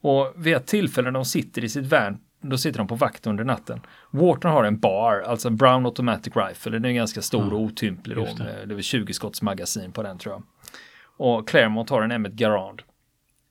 Och 0.00 0.32
vid 0.36 0.54
ett 0.54 0.66
tillfälle 0.66 1.10
de 1.10 1.24
sitter 1.24 1.64
i 1.64 1.68
sitt 1.68 1.86
värn, 1.86 2.18
då 2.40 2.58
sitter 2.58 2.78
de 2.78 2.86
på 2.86 2.94
vakt 2.94 3.26
under 3.26 3.44
natten. 3.44 3.80
Wharton 4.10 4.50
har 4.50 4.64
en 4.64 4.78
bar, 4.78 5.20
alltså 5.26 5.48
en 5.48 5.56
Brown 5.56 5.86
Automatic 5.86 6.36
Rifle, 6.36 6.72
den 6.72 6.84
är 6.84 6.92
ganska 6.92 7.22
stor 7.22 7.54
och 7.54 7.60
otymplig 7.60 8.16
då, 8.16 8.24
det. 8.24 8.44
med, 8.44 8.68
det 8.68 8.72
är 8.72 8.74
väl 8.74 8.82
20 8.82 9.12
skotts 9.12 9.42
magasin 9.42 9.92
på 9.92 10.02
den 10.02 10.18
tror 10.18 10.34
jag. 10.34 10.42
Och 11.16 11.48
Claremont 11.48 11.90
har 11.90 12.02
en 12.02 12.10
Emmet 12.10 12.32
Garand. 12.32 12.82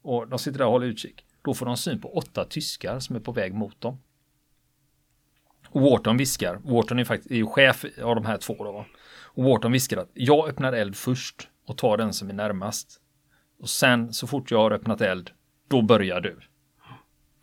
Och 0.01 0.27
de 0.27 0.39
sitter 0.39 0.57
där 0.57 0.65
och 0.65 0.71
håller 0.71 0.87
utkik. 0.87 1.25
Då 1.41 1.53
får 1.53 1.65
de 1.65 1.77
syn 1.77 2.01
på 2.01 2.17
åtta 2.17 2.45
tyskar 2.45 2.99
som 2.99 3.15
är 3.15 3.19
på 3.19 3.31
väg 3.31 3.53
mot 3.53 3.81
dem. 3.81 3.99
Och 5.69 5.81
Wharton 5.81 6.17
viskar, 6.17 6.59
Wharton 6.63 6.99
är 6.99 7.03
faktiskt 7.03 7.31
är 7.31 7.35
ju 7.35 7.47
chef 7.47 7.85
av 8.03 8.15
de 8.15 8.25
här 8.25 8.37
två 8.37 8.55
då. 8.57 8.71
va? 8.71 8.85
Och 9.23 9.43
Wharton 9.43 9.71
viskar 9.71 9.97
att 9.97 10.09
jag 10.13 10.49
öppnar 10.49 10.73
eld 10.73 10.95
först 10.95 11.49
och 11.65 11.77
tar 11.77 11.97
den 11.97 12.13
som 12.13 12.29
är 12.29 12.33
närmast. 12.33 13.01
Och 13.59 13.69
sen 13.69 14.13
så 14.13 14.27
fort 14.27 14.51
jag 14.51 14.59
har 14.59 14.71
öppnat 14.71 15.01
eld, 15.01 15.31
då 15.67 15.81
börjar 15.81 16.21
du. 16.21 16.39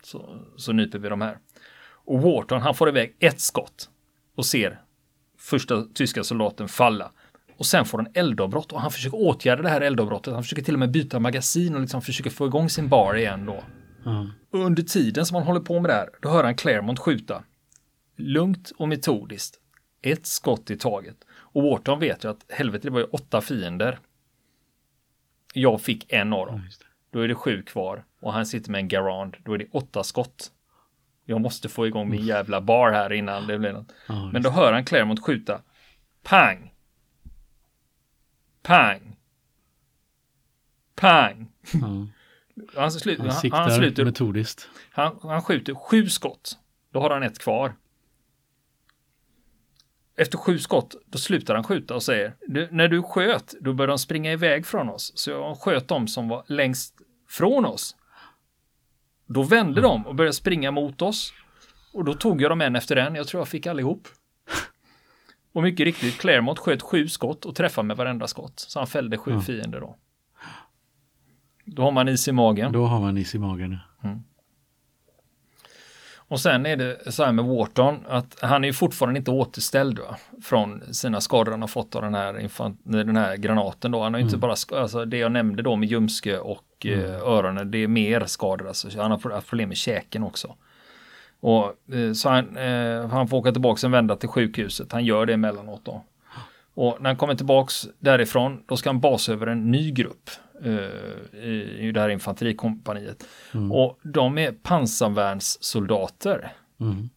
Så, 0.05 0.39
så 0.57 0.71
nyper 0.71 0.99
vi 0.99 1.09
de 1.09 1.21
här. 1.21 1.37
Och 1.87 2.21
Wharton 2.21 2.61
han 2.61 2.75
får 2.75 2.89
iväg 2.89 3.15
ett 3.19 3.39
skott 3.39 3.89
och 4.35 4.45
ser 4.45 4.81
första 5.37 5.85
tyska 5.93 6.23
soldaten 6.23 6.67
falla. 6.67 7.11
Och 7.57 7.65
sen 7.65 7.85
får 7.85 7.97
han 7.97 8.07
eldavbrott 8.13 8.71
och 8.71 8.81
han 8.81 8.91
försöker 8.91 9.17
åtgärda 9.17 9.61
det 9.61 9.69
här 9.69 9.81
eldavbrottet. 9.81 10.33
Han 10.33 10.43
försöker 10.43 10.63
till 10.63 10.73
och 10.73 10.79
med 10.79 10.91
byta 10.91 11.19
magasin 11.19 11.75
och 11.75 11.81
liksom 11.81 12.01
försöker 12.01 12.29
få 12.29 12.45
igång 12.45 12.69
sin 12.69 12.89
bar 12.89 13.15
igen 13.15 13.45
då. 13.45 13.63
Och 14.51 14.59
under 14.59 14.83
tiden 14.83 15.25
som 15.25 15.35
han 15.35 15.43
håller 15.43 15.59
på 15.59 15.79
med 15.79 15.89
det 15.89 15.95
här, 15.95 16.09
då 16.21 16.29
hör 16.29 16.43
han 16.43 16.55
Claremont 16.55 16.99
skjuta. 16.99 17.43
Lugnt 18.15 18.71
och 18.77 18.87
metodiskt. 18.87 19.59
Ett 20.01 20.25
skott 20.25 20.71
i 20.71 20.77
taget. 20.77 21.17
Och 21.33 21.63
Wharton 21.63 21.99
vet 21.99 22.23
ju 22.23 22.29
att 22.29 22.45
helvete, 22.49 22.87
det 22.87 22.91
var 22.91 22.99
ju 22.99 23.05
åtta 23.05 23.41
fiender. 23.41 23.99
Jag 25.53 25.81
fick 25.81 26.13
en 26.13 26.33
av 26.33 26.45
dem. 26.45 26.61
Då 27.11 27.19
är 27.19 27.27
det 27.27 27.35
sju 27.35 27.61
kvar. 27.63 28.05
Och 28.25 28.33
han 28.33 28.45
sitter 28.45 28.71
med 28.71 28.79
en 28.79 28.87
Garand. 28.87 29.37
Då 29.43 29.53
är 29.53 29.57
det 29.57 29.67
åtta 29.71 30.03
skott. 30.03 30.51
Jag 31.25 31.41
måste 31.41 31.69
få 31.69 31.87
igång 31.87 32.09
min 32.09 32.25
jävla 32.25 32.61
bar 32.61 32.91
här 32.91 33.13
innan 33.13 33.47
det 33.47 33.59
blir 33.59 33.73
något. 33.73 33.91
Ja, 34.07 34.29
Men 34.33 34.41
då 34.41 34.49
hör 34.49 34.73
han 34.73 34.85
Claremont 34.85 35.23
skjuta. 35.25 35.61
Pang! 36.23 36.73
Pang! 38.61 39.15
Pang! 40.95 41.51
ja. 41.73 41.79
Han, 42.75 42.89
slu- 42.89 43.17
Han 43.17 43.27
han, 43.29 43.35
siktar 43.41 43.57
han, 43.57 43.71
sluter, 43.71 44.05
metodiskt. 44.05 44.69
han, 44.91 45.19
han 45.21 45.41
skjuter 45.41 45.75
sju 45.75 46.09
skott. 46.09 46.57
Då 46.91 46.99
har 46.99 47.09
han 47.09 47.23
ett 47.23 47.39
kvar. 47.39 47.73
Efter 50.15 50.37
sju 50.37 50.59
skott, 50.59 50.95
då 51.05 51.17
slutar 51.17 51.55
han 51.55 51.63
skjuta 51.63 51.95
och 51.95 52.03
säger 52.03 52.35
när 52.71 52.87
du 52.87 53.03
sköt, 53.03 53.55
då 53.61 53.73
började 53.73 53.91
de 53.91 53.99
springa 53.99 54.31
iväg 54.31 54.65
från 54.65 54.89
oss. 54.89 55.11
Så 55.15 55.31
jag 55.31 55.57
sköt 55.57 55.87
dem 55.87 56.07
som 56.07 56.27
var 56.27 56.43
längst 56.47 57.01
från 57.29 57.65
oss. 57.65 57.95
Då 59.25 59.43
vände 59.43 59.81
de 59.81 60.05
och 60.07 60.15
började 60.15 60.33
springa 60.33 60.71
mot 60.71 61.01
oss. 61.01 61.33
Och 61.93 62.05
då 62.05 62.13
tog 62.13 62.41
jag 62.41 62.51
dem 62.51 62.61
en 62.61 62.75
efter 62.75 62.95
en. 62.95 63.15
Jag 63.15 63.27
tror 63.27 63.41
jag 63.41 63.47
fick 63.47 63.67
allihop. 63.67 64.07
Och 65.53 65.63
mycket 65.63 65.83
riktigt, 65.83 66.17
Claremont 66.17 66.59
sköt 66.59 66.81
sju 66.81 67.07
skott 67.07 67.45
och 67.45 67.55
träffade 67.55 67.87
med 67.87 67.97
varenda 67.97 68.27
skott. 68.27 68.59
Så 68.59 68.79
han 68.79 68.87
fällde 68.87 69.17
sju 69.17 69.31
Ja. 69.31 69.41
fiender 69.41 69.79
då. 69.79 69.95
Då 71.65 71.81
har 71.83 71.91
man 71.91 72.07
is 72.07 72.27
i 72.27 72.31
magen. 72.31 72.71
Då 72.71 72.85
har 72.85 72.99
man 72.99 73.17
is 73.17 73.35
i 73.35 73.39
magen. 73.39 73.77
Och 76.27 76.39
sen 76.39 76.65
är 76.65 76.75
det 76.75 77.11
så 77.11 77.23
här 77.23 77.31
med 77.31 77.45
Wharton 77.45 77.99
att 78.07 78.37
han 78.41 78.63
är 78.63 78.67
ju 78.67 78.73
fortfarande 78.73 79.17
inte 79.17 79.31
återställd 79.31 79.99
va? 79.99 80.17
från 80.43 80.93
sina 80.93 81.21
skador 81.21 81.51
han 81.51 81.61
har 81.61 81.67
fått 81.67 81.95
av 81.95 82.01
den 82.01 82.15
här, 82.15 82.33
den 82.83 83.17
här 83.17 83.37
granaten 83.37 83.91
då. 83.91 84.03
Han 84.03 84.13
har 84.13 84.19
ju 84.19 84.25
inte 84.25 84.37
bara, 84.37 84.55
alltså 84.71 85.05
det 85.05 85.17
jag 85.17 85.31
nämnde 85.31 85.63
då 85.63 85.75
med 85.75 85.89
ljumske 85.89 86.37
och 86.37 86.85
eh, 86.85 87.21
öronen, 87.21 87.71
det 87.71 87.77
är 87.77 87.87
mer 87.87 88.25
skador 88.25 88.67
alltså. 88.67 88.89
Så 88.89 89.01
han 89.01 89.11
har 89.11 89.31
haft 89.31 89.49
problem 89.49 89.69
med 89.69 89.77
käken 89.77 90.23
också. 90.23 90.55
Och 91.39 91.93
eh, 91.95 92.13
så 92.13 92.29
han, 92.29 92.57
eh, 92.57 93.07
han 93.07 93.27
får 93.27 93.37
åka 93.37 93.51
tillbaka 93.51 93.87
en 93.87 93.91
vända 93.91 94.15
till 94.15 94.29
sjukhuset. 94.29 94.91
Han 94.91 95.05
gör 95.05 95.25
det 95.25 95.33
emellanåt 95.33 95.85
då. 95.85 96.03
Och 96.75 96.97
när 97.01 97.09
han 97.09 97.17
kommer 97.17 97.35
tillbaks 97.35 97.87
därifrån, 97.99 98.63
då 98.65 98.77
ska 98.77 98.89
han 98.89 98.99
basa 98.99 99.33
över 99.33 99.47
en 99.47 99.71
ny 99.71 99.91
grupp 99.91 100.29
eh, 100.63 101.39
i, 101.43 101.77
i 101.79 101.91
det 101.91 101.99
här 101.99 102.09
infanterikompaniet. 102.09 103.25
Och 103.71 103.99
de 104.03 104.37
är 104.37 104.51
pansarvärnssoldater. 104.51 106.51
Mm. 106.79 107.09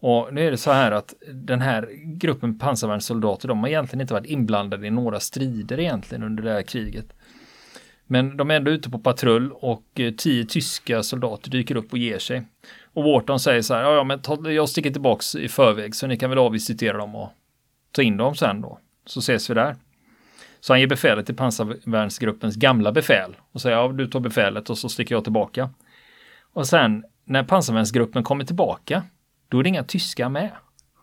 Och 0.00 0.34
nu 0.34 0.46
är 0.46 0.50
det 0.50 0.56
så 0.56 0.72
här 0.72 0.92
att 0.92 1.14
den 1.32 1.60
här 1.60 1.88
gruppen 2.04 2.58
pansarvärnssoldater, 2.58 3.48
de 3.48 3.60
har 3.60 3.68
egentligen 3.68 4.00
inte 4.00 4.14
varit 4.14 4.30
inblandade 4.30 4.86
i 4.86 4.90
några 4.90 5.20
strider 5.20 5.80
egentligen 5.80 6.24
under 6.24 6.42
det 6.42 6.52
här 6.52 6.62
kriget. 6.62 7.06
Men 8.06 8.36
de 8.36 8.50
är 8.50 8.54
ändå 8.54 8.70
ute 8.70 8.90
på 8.90 8.98
patrull 8.98 9.52
och 9.52 10.00
eh, 10.00 10.12
tio 10.12 10.44
tyska 10.44 11.02
soldater 11.02 11.50
dyker 11.50 11.76
upp 11.76 11.92
och 11.92 11.98
ger 11.98 12.18
sig. 12.18 12.42
Och 12.92 13.04
Wharton 13.04 13.40
säger 13.40 13.62
så 13.62 13.74
här, 13.74 13.82
ja, 13.82 13.94
ja 13.94 14.04
men 14.04 14.20
ta, 14.20 14.50
jag 14.50 14.68
sticker 14.68 14.90
tillbaks 14.90 15.34
i 15.34 15.48
förväg 15.48 15.94
så 15.94 16.06
ni 16.06 16.16
kan 16.16 16.30
väl 16.30 16.38
avvisitera 16.38 16.96
dem 16.96 17.14
och 17.14 17.28
ta 17.92 18.02
in 18.02 18.16
dem 18.16 18.34
sen 18.34 18.60
då. 18.60 18.78
Så 19.10 19.20
ses 19.20 19.50
vi 19.50 19.54
där. 19.54 19.76
Så 20.60 20.72
han 20.72 20.80
ger 20.80 20.86
befälet 20.86 21.26
till 21.26 21.36
pansarvärnsgruppens 21.36 22.56
gamla 22.56 22.92
befäl 22.92 23.36
och 23.52 23.60
säger, 23.60 23.76
ja 23.76 23.88
du 23.88 24.06
tar 24.06 24.20
befälet 24.20 24.70
och 24.70 24.78
så 24.78 24.88
sticker 24.88 25.14
jag 25.14 25.24
tillbaka. 25.24 25.70
Och 26.52 26.66
sen 26.66 27.04
när 27.24 27.44
pansarvärnsgruppen 27.44 28.22
kommer 28.22 28.44
tillbaka, 28.44 29.02
då 29.48 29.58
är 29.58 29.62
det 29.62 29.68
inga 29.68 29.84
tyskar 29.84 30.28
med. 30.28 30.50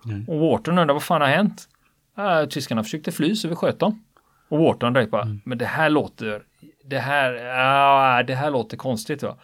Nej. 0.03 0.25
Och 0.27 0.39
Wharton 0.39 0.77
undrar 0.77 0.93
vad 0.93 1.03
fan 1.03 1.21
har 1.21 1.27
hänt? 1.27 1.69
Äh, 2.17 2.45
tyskarna 2.45 2.83
försökte 2.83 3.11
fly 3.11 3.35
så 3.35 3.47
vi 3.47 3.55
sköt 3.55 3.79
dem. 3.79 4.03
Och 4.49 4.59
Wharton 4.59 4.93
direkt 4.93 5.11
bara, 5.11 5.37
men 5.45 5.57
det 5.57 5.65
här 5.65 5.89
låter, 5.89 6.43
det 6.85 6.99
här, 6.99 7.33
ah, 7.55 8.23
det 8.23 8.35
här 8.35 8.51
låter 8.51 8.77
konstigt 8.77 9.23
va. 9.23 9.37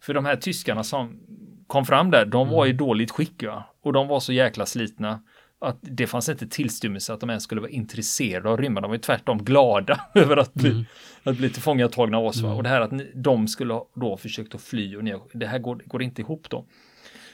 För 0.00 0.14
de 0.14 0.24
här 0.24 0.36
tyskarna 0.36 0.84
som 0.84 1.20
kom 1.66 1.86
fram 1.86 2.10
där, 2.10 2.26
de 2.26 2.48
var 2.48 2.66
i 2.66 2.72
dåligt 2.72 3.10
skick 3.10 3.42
va. 3.42 3.64
Och 3.82 3.92
de 3.92 4.08
var 4.08 4.20
så 4.20 4.32
jäkla 4.32 4.66
slitna 4.66 5.20
att 5.60 5.78
det 5.80 6.06
fanns 6.06 6.28
inte 6.28 6.46
tillstymmelse 6.46 7.12
att 7.12 7.20
de 7.20 7.30
ens 7.30 7.44
skulle 7.44 7.60
vara 7.60 7.70
intresserade 7.70 8.48
av 8.48 8.56
rymma. 8.56 8.80
De 8.80 8.90
var 8.90 8.94
ju 8.94 9.00
tvärtom 9.00 9.44
glada 9.44 10.00
över 10.14 10.36
att 10.36 10.54
bli, 10.54 10.84
att 11.22 11.36
bli 11.36 11.50
tillfångatagna 11.50 12.18
av 12.18 12.24
oss. 12.24 12.40
Va? 12.40 12.54
Och 12.54 12.62
det 12.62 12.68
här 12.68 12.80
att 12.80 12.90
ni, 12.90 13.10
de 13.14 13.48
skulle 13.48 13.74
ha 13.74 13.88
då 13.94 14.16
försökt 14.16 14.54
att 14.54 14.62
fly 14.62 14.96
och 14.96 15.04
ni, 15.04 15.14
det 15.32 15.46
här 15.46 15.58
går, 15.58 15.82
går 15.86 16.02
inte 16.02 16.22
ihop 16.22 16.50
då. 16.50 16.64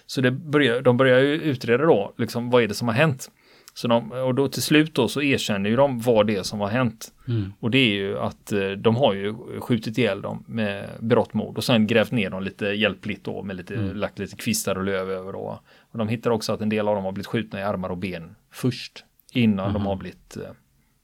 Så 0.06 0.21
det 0.21 0.30
börjar, 0.30 0.83
de 0.83 0.97
börjar 0.97 1.21
ju 1.21 1.35
utreda 1.35 1.85
då, 1.85 2.14
liksom 2.16 2.50
vad 2.50 2.62
är 2.62 2.68
det 2.68 2.75
som 2.75 2.88
har 2.88 2.95
hänt? 2.95 3.30
Så 3.76 3.88
de, 3.88 4.12
och 4.12 4.35
då 4.35 4.49
till 4.49 4.62
slut 4.62 4.95
då 4.95 5.09
så 5.09 5.23
erkänner 5.23 5.71
ju 5.71 5.76
de 5.76 6.00
vad 6.00 6.26
det 6.26 6.37
är 6.37 6.42
som 6.42 6.61
har 6.61 6.68
hänt. 6.68 7.12
Mm. 7.28 7.52
Och 7.61 7.71
det 7.71 7.78
är 7.78 7.95
ju 7.95 8.18
att 8.18 8.52
eh, 8.52 8.71
de 8.71 8.97
har 8.97 9.14
ju 9.14 9.35
skjutit 9.61 9.99
ihjäl 9.99 10.23
dem 10.23 10.45
med 10.47 10.90
berått 11.00 11.35
mod 11.35 11.56
och 11.56 11.64
sen 11.64 11.87
grävt 11.87 12.11
ner 12.11 12.30
dem 12.30 12.42
lite 12.42 12.66
hjälpligt 12.66 13.25
då 13.25 13.42
med 13.42 13.56
lite, 13.56 13.75
lagt 13.76 14.18
lite 14.18 14.37
kvistar 14.37 14.76
och 14.76 14.85
löv 14.85 15.11
över 15.11 15.33
då. 15.33 15.61
Och 15.90 15.99
de 15.99 16.09
hittar 16.09 16.30
också 16.30 16.52
att 16.52 16.61
en 16.61 16.68
del 16.68 16.88
av 16.88 16.95
dem 16.95 17.04
har 17.04 17.12
blivit 17.12 17.26
skjutna 17.26 17.61
i 17.61 17.62
armar 17.62 17.88
och 17.88 17.99
ben 17.99 18.35
först 18.52 19.04
innan 19.33 19.73
de 19.73 19.87
har 19.87 19.97
blivit 19.97 20.37
eh, 20.37 20.42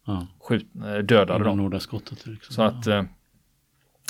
Ja. 0.06 0.26
skjutna, 0.40 0.96
eh, 0.96 1.02
dödade. 1.02 1.80
Skottet. 1.80 2.26
Liksom. 2.26 2.54
Så 2.54 2.62
att 2.62 2.86
eh, 2.86 3.02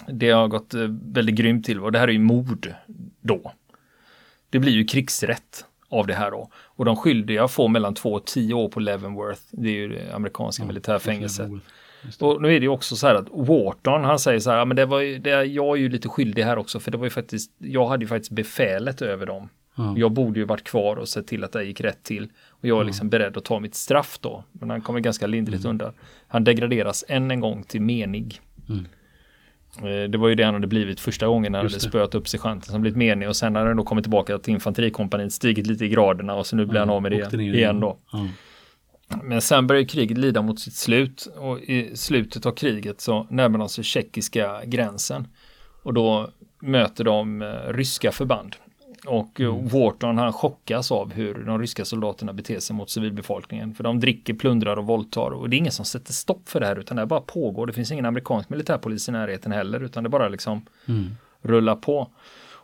det 0.08 0.30
har 0.30 0.48
gått 0.48 0.74
väldigt 1.02 1.34
grymt 1.34 1.64
till 1.64 1.80
och 1.80 1.92
det 1.92 1.98
här 1.98 2.08
är 2.08 2.12
ju 2.12 2.18
mord 2.18 2.74
då. 3.20 3.52
Det 4.50 4.58
blir 4.58 4.72
ju 4.72 4.84
krigsrätt 4.84 5.64
av 5.92 6.06
det 6.06 6.14
här 6.14 6.30
då. 6.30 6.50
Och 6.54 6.84
de 6.84 6.96
skyldiga 6.96 7.48
får 7.48 7.68
mellan 7.68 7.94
två 7.94 8.12
och 8.12 8.24
tio 8.26 8.54
år 8.54 8.68
på 8.68 8.80
Leavenworth. 8.80 9.40
Det 9.50 9.68
är 9.68 9.72
ju 9.72 9.88
det 9.88 10.14
amerikanska 10.14 10.64
militärfängelset. 10.64 11.50
Just 12.02 12.20
det. 12.20 12.26
Och 12.26 12.42
nu 12.42 12.48
är 12.48 12.60
det 12.60 12.64
ju 12.64 12.68
också 12.68 12.96
så 12.96 13.06
här 13.06 13.14
att 13.14 13.28
Wharton, 13.30 14.04
han 14.04 14.18
säger 14.18 14.40
så 14.40 14.50
här, 14.50 14.58
ja, 14.58 14.64
men 14.64 14.76
det 14.76 14.86
var 14.86 15.00
ju, 15.00 15.18
det, 15.18 15.44
jag 15.44 15.76
är 15.76 15.80
ju 15.80 15.88
lite 15.88 16.08
skyldig 16.08 16.42
här 16.42 16.58
också, 16.58 16.80
för 16.80 16.90
det 16.90 16.98
var 16.98 17.04
ju 17.04 17.10
faktiskt, 17.10 17.52
jag 17.58 17.86
hade 17.86 18.04
ju 18.04 18.08
faktiskt 18.08 18.32
befälet 18.32 19.02
över 19.02 19.26
dem. 19.26 19.48
Ja. 19.74 19.94
Jag 19.96 20.12
borde 20.12 20.40
ju 20.40 20.46
varit 20.46 20.64
kvar 20.64 20.96
och 20.96 21.08
sett 21.08 21.26
till 21.26 21.44
att 21.44 21.52
det 21.52 21.64
gick 21.64 21.80
rätt 21.80 22.02
till. 22.02 22.28
Och 22.48 22.68
jag 22.68 22.80
är 22.80 22.84
liksom 22.84 23.08
beredd 23.08 23.36
att 23.36 23.44
ta 23.44 23.60
mitt 23.60 23.74
straff 23.74 24.18
då. 24.20 24.44
Men 24.52 24.70
han 24.70 24.80
kommer 24.80 25.00
ganska 25.00 25.26
lindrigt 25.26 25.64
undan. 25.64 25.92
Han 26.28 26.44
degraderas 26.44 27.04
än 27.08 27.30
en 27.30 27.40
gång 27.40 27.62
till 27.62 27.82
menig. 27.82 28.40
Mm. 28.68 28.86
Eh, 29.78 30.10
Det 30.10 30.18
var 30.18 30.28
ju 30.28 30.34
det 30.34 30.42
han 30.44 30.54
hade 30.54 30.66
blivit 30.66 31.00
första 31.00 31.26
gången 31.26 31.52
när 31.52 31.58
han 31.58 31.66
hade 31.66 31.80
spöat 31.90 32.14
upp 32.14 32.28
sig 32.28 32.40
chansen. 32.40 32.72
Han 32.72 32.80
blivit 32.80 32.96
menig 32.96 33.28
och 33.28 33.36
sen 33.36 33.54
hade 33.56 33.68
han 33.68 33.76
då 33.76 33.84
kommit 33.84 34.04
tillbaka 34.04 34.38
till 34.38 34.52
infanterikompaniet, 34.54 35.32
stigit 35.32 35.66
lite 35.66 35.84
i 35.84 35.88
graderna 35.88 36.34
och 36.34 36.46
så 36.46 36.56
nu 36.56 36.66
blir 36.66 36.80
han 36.80 36.90
av 36.90 37.02
med 37.02 37.12
det 37.12 37.18
igen 37.56 37.80
då. 37.80 37.98
Ja. 38.12 38.28
Men 39.22 39.40
sen 39.40 39.66
börjar 39.66 39.84
kriget 39.84 40.18
lida 40.18 40.42
mot 40.42 40.60
sitt 40.60 40.74
slut 40.74 41.28
och 41.36 41.60
i 41.60 41.96
slutet 41.96 42.46
av 42.46 42.52
kriget 42.52 43.00
så 43.00 43.26
närmar 43.30 43.58
de 43.58 43.68
sig 43.68 43.84
tjeckiska 43.84 44.60
gränsen. 44.64 45.28
Och 45.82 45.94
då 45.94 46.30
möter 46.62 47.04
de 47.04 47.42
eh, 47.42 47.48
ryska 47.68 48.12
förband. 48.12 48.56
Och 49.06 49.40
eh, 49.40 49.56
Wharton 49.56 50.18
han 50.18 50.32
chockas 50.32 50.92
av 50.92 51.12
hur 51.12 51.34
de 51.34 51.58
ryska 51.58 51.84
soldaterna 51.84 52.32
beter 52.32 52.60
sig 52.60 52.76
mot 52.76 52.90
civilbefolkningen. 52.90 53.74
För 53.74 53.84
de 53.84 54.00
dricker, 54.00 54.34
plundrar 54.34 54.76
och 54.76 54.86
våldtar. 54.86 55.30
Och 55.30 55.50
det 55.50 55.56
är 55.56 55.58
ingen 55.58 55.72
som 55.72 55.84
sätter 55.84 56.12
stopp 56.12 56.48
för 56.48 56.60
det 56.60 56.66
här 56.66 56.76
utan 56.78 56.96
det 56.96 57.06
bara 57.06 57.20
pågår. 57.20 57.66
Det 57.66 57.72
finns 57.72 57.92
ingen 57.92 58.06
amerikansk 58.06 58.48
militärpolis 58.50 59.08
i 59.08 59.12
närheten 59.12 59.52
heller 59.52 59.80
utan 59.80 60.02
det 60.04 60.08
bara 60.10 60.28
liksom 60.28 60.66
Mm. 60.86 61.10
rullar 61.42 61.76
på. 61.76 62.10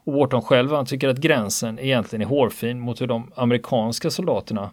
Och 0.04 0.12
Wharton 0.12 0.42
själv 0.42 0.72
han 0.72 0.86
tycker 0.86 1.08
att 1.08 1.18
gränsen 1.18 1.78
egentligen 1.78 2.22
är 2.22 2.26
hårfin 2.26 2.80
mot 2.80 3.00
hur 3.00 3.06
de 3.06 3.32
amerikanska 3.36 4.10
soldaterna 4.10 4.70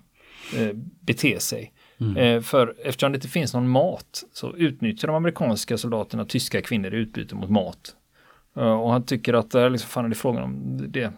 eh, 0.57 0.69
beter 0.99 1.39
sig. 1.39 1.73
Eh, 2.17 2.41
för 2.41 2.75
eftersom 2.83 3.11
det 3.11 3.15
inte 3.15 3.27
finns 3.27 3.53
någon 3.53 3.69
mat 3.69 4.23
så 4.33 4.55
utnyttjar 4.55 5.07
de 5.07 5.15
amerikanska 5.15 5.77
soldaterna 5.77 6.25
tyska 6.25 6.61
kvinnor 6.61 6.93
i 6.93 6.97
utbyte 6.97 7.35
mot 7.35 7.49
mat. 7.49 7.95
Uh, 8.57 8.63
och 8.63 8.91
han 8.91 9.03
tycker 9.03 9.33
att 9.33 9.51
det 9.51 9.61
är 9.61 9.69
liksom, 9.69 9.89
fan 9.89 10.05
är 10.05 10.09
det 10.09 10.15
frågan 10.15 10.43
om 10.43 10.77
det, 10.91 11.11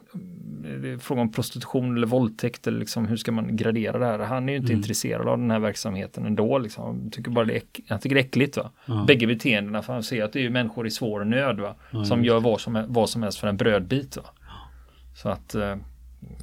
det 0.82 0.89
är 0.89 0.98
frågan 0.98 1.22
om 1.22 1.32
prostitution 1.32 1.98
eller 1.98 2.08
våldtäkt 2.08 2.67
eller 2.67 2.79
liksom 2.79 3.06
hur 3.08 3.17
ska 3.17 3.32
man 3.32 3.56
gradera 3.56 4.00
det 4.00 4.06
här? 4.06 4.20
Han 4.20 4.50
är 4.50 4.53
ju 4.53 4.60
inte 4.60 4.72
Mm. 4.74 4.79
intresserad 4.79 5.27
av 5.27 5.38
den 5.38 5.51
här 5.51 5.60
verksamheten 5.60 6.25
ändå 6.25 6.58
liksom. 6.58 6.84
Han 6.84 7.12
tycker 7.12 7.32
bara 7.32 7.46
det 7.46 7.56
är, 7.56 7.62
han 7.89 8.00
tycker 8.00 8.15
det 8.15 8.22
är 8.22 8.25
äckligt 8.25 8.58
va. 8.58 8.72
Ja. 8.86 9.03
Bägge 9.08 9.27
beteendena 9.27 9.82
för 9.82 9.94
han 9.94 10.03
ser 10.03 10.24
att 10.24 10.34
det 10.34 10.39
är 10.39 10.44
ju 10.44 10.50
människor 10.50 10.88
i 10.88 10.91
svår 10.91 11.24
nöd 11.25 11.60
va. 11.60 11.75
Ja, 11.91 12.06
som 12.06 12.24
gör 12.25 12.39
vad 12.39 12.62
som, 12.62 12.86
vad 12.88 13.10
som 13.10 13.24
helst 13.24 13.39
för 13.39 13.48
en 13.48 13.58
brödbit 13.58 14.17
va. 14.17 14.24
Så 15.15 15.29
att 15.29 15.56
eh, 15.56 15.75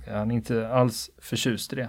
han 0.08 0.30
är 0.30 0.34
inte 0.34 0.68
alls 0.68 1.10
förtjust 1.18 1.72
i 1.72 1.76
det. 1.76 1.88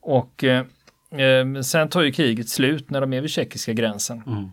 Och 0.00 0.44
eh, 0.44 0.64
eh, 1.10 1.60
sen 1.62 1.88
tar 1.88 2.02
ju 2.02 2.12
kriget 2.12 2.48
slut 2.48 2.90
när 2.90 3.00
de 3.00 3.12
är 3.12 3.20
vid 3.20 3.30
tjeckiska 3.30 3.72
gränsen. 3.72 4.22
Mm. 4.26 4.48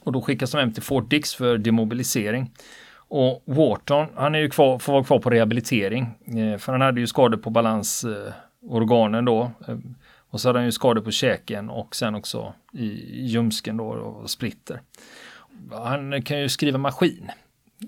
Och 0.00 0.12
då 0.12 0.22
skickas 0.22 0.50
de 0.50 0.58
hem 0.58 0.72
till 0.72 0.82
Fort 0.82 1.10
Dix 1.10 1.34
för 1.34 1.58
demobilisering. 1.58 2.50
Och 2.94 3.42
Wharton, 3.44 4.06
han 4.14 4.34
är 4.34 4.38
ju 4.38 4.50
kvar, 4.50 4.78
får 4.78 4.92
vara 4.92 5.04
kvar 5.04 5.18
på 5.18 5.30
rehabilitering. 5.30 6.02
Eh, 6.26 6.58
för 6.58 6.72
han 6.72 6.80
hade 6.80 7.00
ju 7.00 7.06
skador 7.06 7.38
på 7.38 7.50
balansorganen 7.50 9.24
då. 9.24 9.50
Eh, 9.68 9.76
och 10.30 10.40
så 10.40 10.48
hade 10.48 10.58
han 10.58 10.66
ju 10.66 10.72
skador 10.72 11.02
på 11.02 11.10
käken 11.10 11.70
och 11.70 11.96
sen 11.96 12.14
också 12.14 12.54
i 12.72 12.86
ljumsken 13.26 13.76
då 13.76 13.84
och 13.84 14.30
splitter. 14.30 14.80
Han 15.70 16.22
kan 16.22 16.40
ju 16.40 16.48
skriva 16.48 16.78
maskin. 16.78 17.30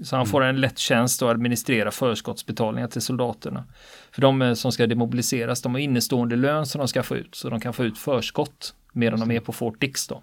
Så 0.03 0.17
han 0.17 0.27
får 0.27 0.45
en 0.45 0.61
lätt 0.61 0.79
tjänst 0.79 1.23
att 1.23 1.29
administrera 1.29 1.91
förskottsbetalningar 1.91 2.89
till 2.89 3.03
soldaterna. 3.03 3.65
För 4.11 4.23
de 4.23 4.43
eh, 4.43 4.55
som 4.55 4.73
ska 4.73 4.87
demobiliseras, 4.87 5.63
de 5.63 5.75
har 5.75 5.81
innestående 5.81 6.37
lön 6.37 6.67
som 6.67 6.79
de 6.79 6.89
ska 6.89 7.03
få 7.03 7.17
ut. 7.17 7.35
Så 7.35 7.51
de 7.51 7.61
kan 7.61 7.73
få 7.73 7.85
ut 7.85 7.99
förskott 7.99 8.75
medan 8.93 9.21
de 9.21 9.31
är 9.31 9.41
på 9.41 9.53
Fort 9.53 9.81
Dix 9.81 10.07
då. 10.07 10.23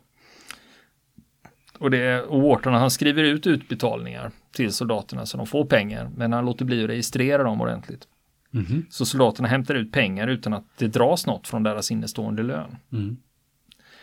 Och 1.80 1.92
det 1.92 1.98
är 1.98 2.42
Wharton, 2.42 2.74
han 2.74 2.92
skriver 2.92 3.24
ut 3.24 3.48
utbetalningar 3.48 4.32
till 4.52 4.74
soldaterna 4.74 5.26
så 5.26 5.38
de 5.38 5.48
får 5.48 5.66
pengar. 5.66 6.10
Men 6.16 6.34
han 6.34 6.46
låter 6.46 6.66
bli 6.66 6.84
att 6.84 6.90
registrera 6.90 7.44
dem 7.44 7.62
ordentligt. 7.62 8.08
Mhm. 8.52 8.86
Så 8.90 9.06
soldaterna 9.06 9.48
hämtar 9.48 9.76
ut 9.76 9.92
pengar 9.92 10.28
utan 10.28 10.54
att 10.54 10.66
det 10.78 10.88
dras 10.88 11.28
något 11.28 11.48
från 11.48 11.64
deras 11.64 11.92
innestående 11.92 12.44
lön. 12.44 12.76
Mm. 12.92 13.18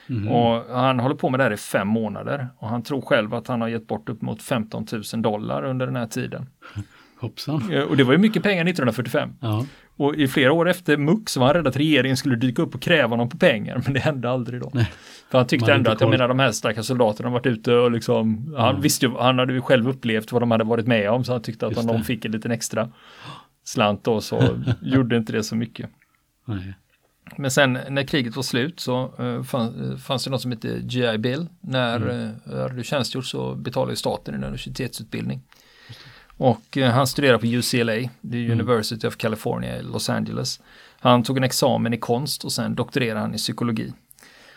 Mhm. 0.06 0.28
Och 0.28 0.76
han 0.76 1.00
håller 1.00 1.14
på 1.14 1.30
med 1.30 1.40
det 1.40 1.44
här 1.44 1.52
i 1.52 1.56
fem 1.56 1.88
månader. 1.88 2.48
Och 2.58 2.68
han 2.68 2.82
tror 2.82 3.00
själv 3.00 3.34
att 3.34 3.46
han 3.46 3.60
har 3.60 3.68
gett 3.68 3.86
bort 3.86 4.08
upp 4.08 4.22
mot 4.22 4.42
15 4.42 4.86
000 5.12 5.22
dollar 5.22 5.64
under 5.64 5.86
den 5.86 5.96
här 5.96 6.06
tiden. 6.06 6.46
Hoppsan. 7.20 7.84
Och 7.88 7.96
det 7.96 8.04
var 8.04 8.12
ju 8.12 8.18
mycket 8.18 8.42
pengar 8.42 8.62
1945. 8.64 9.30
Ja. 9.40 9.66
Och 9.96 10.14
i 10.14 10.28
flera 10.28 10.52
år 10.52 10.68
efter 10.68 11.26
så 11.28 11.40
var 11.40 11.46
han 11.46 11.54
rädd 11.56 11.66
att 11.66 11.76
regeringen 11.76 12.16
skulle 12.16 12.36
dyka 12.36 12.62
upp 12.62 12.74
och 12.74 12.82
kräva 12.82 13.08
honom 13.08 13.28
på 13.28 13.38
pengar, 13.38 13.80
men 13.84 13.92
det 13.94 14.00
hände 14.00 14.30
aldrig 14.30 14.60
då. 14.60 14.70
Nej. 14.74 14.92
För 15.30 15.38
han 15.38 15.46
tyckte 15.46 15.72
ändå 15.72 15.90
att, 15.90 16.00
jag 16.00 16.10
menar 16.10 16.28
de 16.28 16.38
här 16.38 16.52
stackars 16.52 16.86
soldaterna 16.86 17.28
har 17.28 17.32
varit 17.32 17.46
ute 17.46 17.74
och 17.74 17.90
liksom, 17.90 18.54
han 18.56 18.68
Mm. 18.70 18.82
visste 18.82 19.06
ju, 19.06 19.12
han 19.18 19.38
hade 19.38 19.52
ju 19.52 19.60
själv 19.60 19.88
upplevt 19.88 20.32
vad 20.32 20.42
de 20.42 20.50
hade 20.50 20.64
varit 20.64 20.86
med 20.86 21.10
om, 21.10 21.24
så 21.24 21.32
han 21.32 21.42
tyckte 21.42 21.66
att 21.66 21.72
Just 21.72 21.80
om 21.90 21.96
de 21.96 22.04
fick 22.04 22.24
en 22.24 22.32
liten 22.32 22.50
extra 22.50 22.88
slant 23.64 24.04
då 24.04 24.20
så 24.20 24.62
gjorde 24.82 25.16
inte 25.16 25.32
det 25.32 25.42
så 25.42 25.56
mycket. 25.56 25.90
Nej. 26.44 26.74
Men 27.36 27.50
sen 27.50 27.78
när 27.88 28.02
kriget 28.02 28.36
var 28.36 28.42
slut 28.42 28.80
så 28.80 29.14
uh, 29.20 29.42
fann, 29.42 29.98
fanns 29.98 30.24
det 30.24 30.30
något 30.30 30.40
som 30.40 30.50
hette 30.50 30.68
GI 30.68 31.18
Bill. 31.18 31.46
När 31.60 31.96
Mm. 31.96 32.30
uh, 32.52 32.60
hade 32.62 32.74
du 32.74 32.82
tjänstgjort 32.84 33.26
så 33.26 33.54
betalade 33.54 33.96
staten 33.96 34.34
en 34.34 34.44
universitetsutbildning. 34.44 35.40
Och 36.36 36.76
eh, 36.78 36.90
han 36.90 37.06
studerade 37.06 37.38
på 37.38 37.46
UCLA, 37.46 37.94
är 37.94 38.10
Mm. 38.22 38.50
University 38.50 39.06
of 39.06 39.16
California 39.16 39.76
i 39.76 39.82
Los 39.82 40.10
Angeles. 40.10 40.60
Han 41.00 41.22
tog 41.22 41.36
en 41.36 41.44
examen 41.44 41.94
i 41.94 41.98
konst 41.98 42.44
och 42.44 42.52
sen 42.52 42.74
doktorerade 42.74 43.20
han 43.20 43.34
i 43.34 43.38
psykologi. 43.38 43.92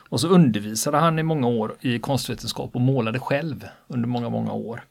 Och 0.10 0.22
så 0.22 0.28
undervisade 0.28 0.98
han 0.98 1.20
i 1.20 1.24
många 1.24 1.48
år 1.48 1.76
i 1.82 2.00
konstvetenskap 2.00 2.76
och 2.76 2.82
målade 2.82 3.20
själv 3.20 3.66
under 3.88 4.08
många, 4.08 4.30
många 4.30 4.52
år. 4.52 4.84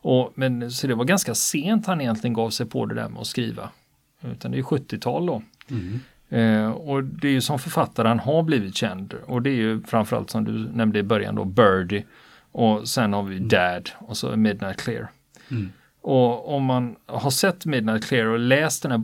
Och, 0.00 0.32
men, 0.34 0.70
så 0.70 0.86
det 0.86 0.94
var 0.94 1.04
ganska 1.04 1.34
sent 1.34 1.86
han 1.86 2.00
egentligen 2.00 2.34
gav 2.34 2.50
sig 2.50 2.66
på 2.66 2.86
det 2.86 2.94
där 2.94 3.08
med 3.08 3.20
att 3.20 3.26
skriva. 3.26 3.70
Utan 4.20 4.50
det 4.50 4.58
är 4.58 4.62
70-tal 4.62 5.26
då. 5.26 5.42
Mm. 5.70 6.00
Eh, 6.28 6.70
och 6.70 7.04
det 7.04 7.28
är 7.28 7.32
ju 7.32 7.40
som 7.40 7.58
författare 7.58 8.08
han 8.08 8.18
har 8.18 8.42
blivit 8.42 8.76
känd. 8.76 9.14
Och 9.26 9.42
det 9.42 9.50
är 9.50 9.54
ju 9.54 9.82
framförallt 9.82 10.30
som 10.30 10.44
du 10.44 10.52
nämnde 10.52 10.98
i 10.98 11.02
början 11.02 11.34
då, 11.34 11.44
Birdie. 11.44 12.04
Och 12.52 12.88
sen 12.88 13.12
har 13.12 13.22
vi 13.22 13.38
Dad 13.38 13.90
och 13.98 14.16
så 14.16 14.36
Midnight 14.36 14.82
Clear. 14.82 15.08
Mm. 15.50 15.72
Och 16.02 16.54
om 16.54 16.64
man 16.64 16.96
har 17.06 17.30
sett 17.30 17.66
Midnight 17.66 18.04
Clear 18.04 18.26
och 18.26 18.38
läst 18.38 18.82
den 18.82 18.92
här 18.92 19.02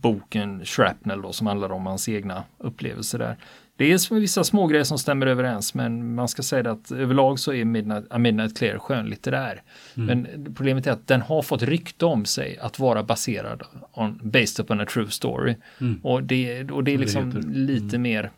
boken 0.00 0.64
Shrapnel 0.64 1.22
då 1.22 1.32
som 1.32 1.46
handlar 1.46 1.72
om 1.72 1.86
hans 1.86 2.08
egna 2.08 2.44
upplevelser 2.58 3.18
där. 3.18 3.36
Det 3.76 3.92
är 3.92 4.14
vissa 4.14 4.44
små 4.44 4.66
grejer 4.66 4.84
som 4.84 4.98
stämmer 4.98 5.26
överens 5.26 5.74
men 5.74 6.14
man 6.14 6.28
ska 6.28 6.42
säga 6.42 6.62
det 6.62 6.70
att 6.70 6.92
överlag 6.92 7.38
så 7.38 7.52
är 7.52 7.64
Midnight, 7.64 8.04
A 8.10 8.18
Midnight 8.18 8.58
Clear 8.58 8.78
skönlitterär. 8.78 9.62
Men 9.94 10.26
problemet 10.56 10.86
är 10.86 10.90
att 10.90 11.06
den 11.06 11.22
har 11.22 11.42
fått 11.42 11.62
rykte 11.62 12.06
om 12.06 12.24
sig 12.24 12.58
att 12.58 12.78
vara 12.78 13.02
baserad 13.02 13.62
on, 13.92 14.20
based 14.22 14.64
upon 14.64 14.80
a 14.80 14.86
true 14.86 15.10
story. 15.10 15.54
Mm. 15.80 16.00
Och, 16.02 16.22
det, 16.22 16.70
och 16.70 16.84
det 16.84 16.90
är 16.90 16.98
det 16.98 17.04
liksom 17.04 17.26
heter. 17.26 17.48
lite 17.48 17.98
mer 17.98 18.24
eh, 18.24 18.30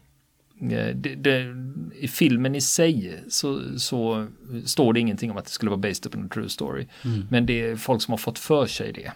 det, 0.61 1.15
det, 1.15 1.55
I 2.01 2.09
filmen 2.09 2.55
i 2.55 2.61
sig 2.61 3.21
så, 3.29 3.79
så 3.79 4.27
står 4.65 4.93
det 4.93 5.01
ingenting 5.01 5.31
om 5.31 5.37
att 5.37 5.45
det 5.45 5.51
skulle 5.51 5.71
vara 5.71 5.81
based 5.81 6.07
upon 6.07 6.25
a 6.25 6.29
true 6.35 6.49
story. 6.49 6.87
Mm. 7.05 7.27
Men 7.31 7.47
det 7.47 7.63
är 7.63 7.77
folk 7.77 8.03
som 8.03 8.13
har 8.13 8.19
fått 8.19 8.39
för 8.39 8.67
sig 8.67 8.93
det. 8.93 9.13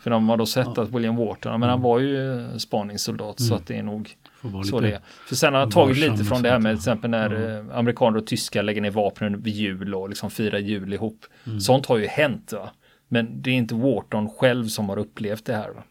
För 0.00 0.10
de 0.10 0.28
har 0.28 0.36
då 0.36 0.46
sett 0.46 0.78
att 0.78 0.94
William 0.94 1.16
Wharton, 1.16 1.60
men 1.60 1.68
han 1.68 1.82
var 1.82 1.98
ju 1.98 2.48
spaningssoldat 2.58 3.40
så 3.40 3.54
att 3.54 3.66
det 3.66 3.76
är 3.76 3.82
nog 3.82 4.16
så 4.64 4.80
det 4.80 4.92
är. 4.92 5.00
För 5.26 5.34
sen 5.34 5.52
har 5.52 5.60
han 5.60 5.70
tagit 5.70 5.98
lite 5.98 6.24
från 6.24 6.42
det 6.42 6.50
här 6.50 6.58
med 6.58 6.72
till 6.72 6.78
exempel 6.78 7.10
när 7.10 7.56
eh, 7.56 7.78
amerikaner 7.78 8.18
och 8.18 8.26
tyskar 8.26 8.62
lägger 8.62 8.80
ner 8.80 8.90
vapnen 8.90 9.42
vid 9.42 9.54
jul 9.54 9.94
och 9.94 10.08
liksom 10.08 10.30
firar 10.30 10.58
jul 10.58 10.92
ihop. 10.92 11.26
Mm. 11.46 11.60
Sånt 11.60 11.86
har 11.86 11.98
ju 11.98 12.06
hänt 12.06 12.52
va. 12.52 12.70
Men 13.08 13.42
det 13.42 13.50
är 13.50 13.54
inte 13.54 13.74
Wharton 13.74 14.28
själv 14.28 14.66
som 14.66 14.88
har 14.88 14.98
upplevt 14.98 15.44
det 15.44 15.54
här 15.54 15.70
va. 15.70 15.82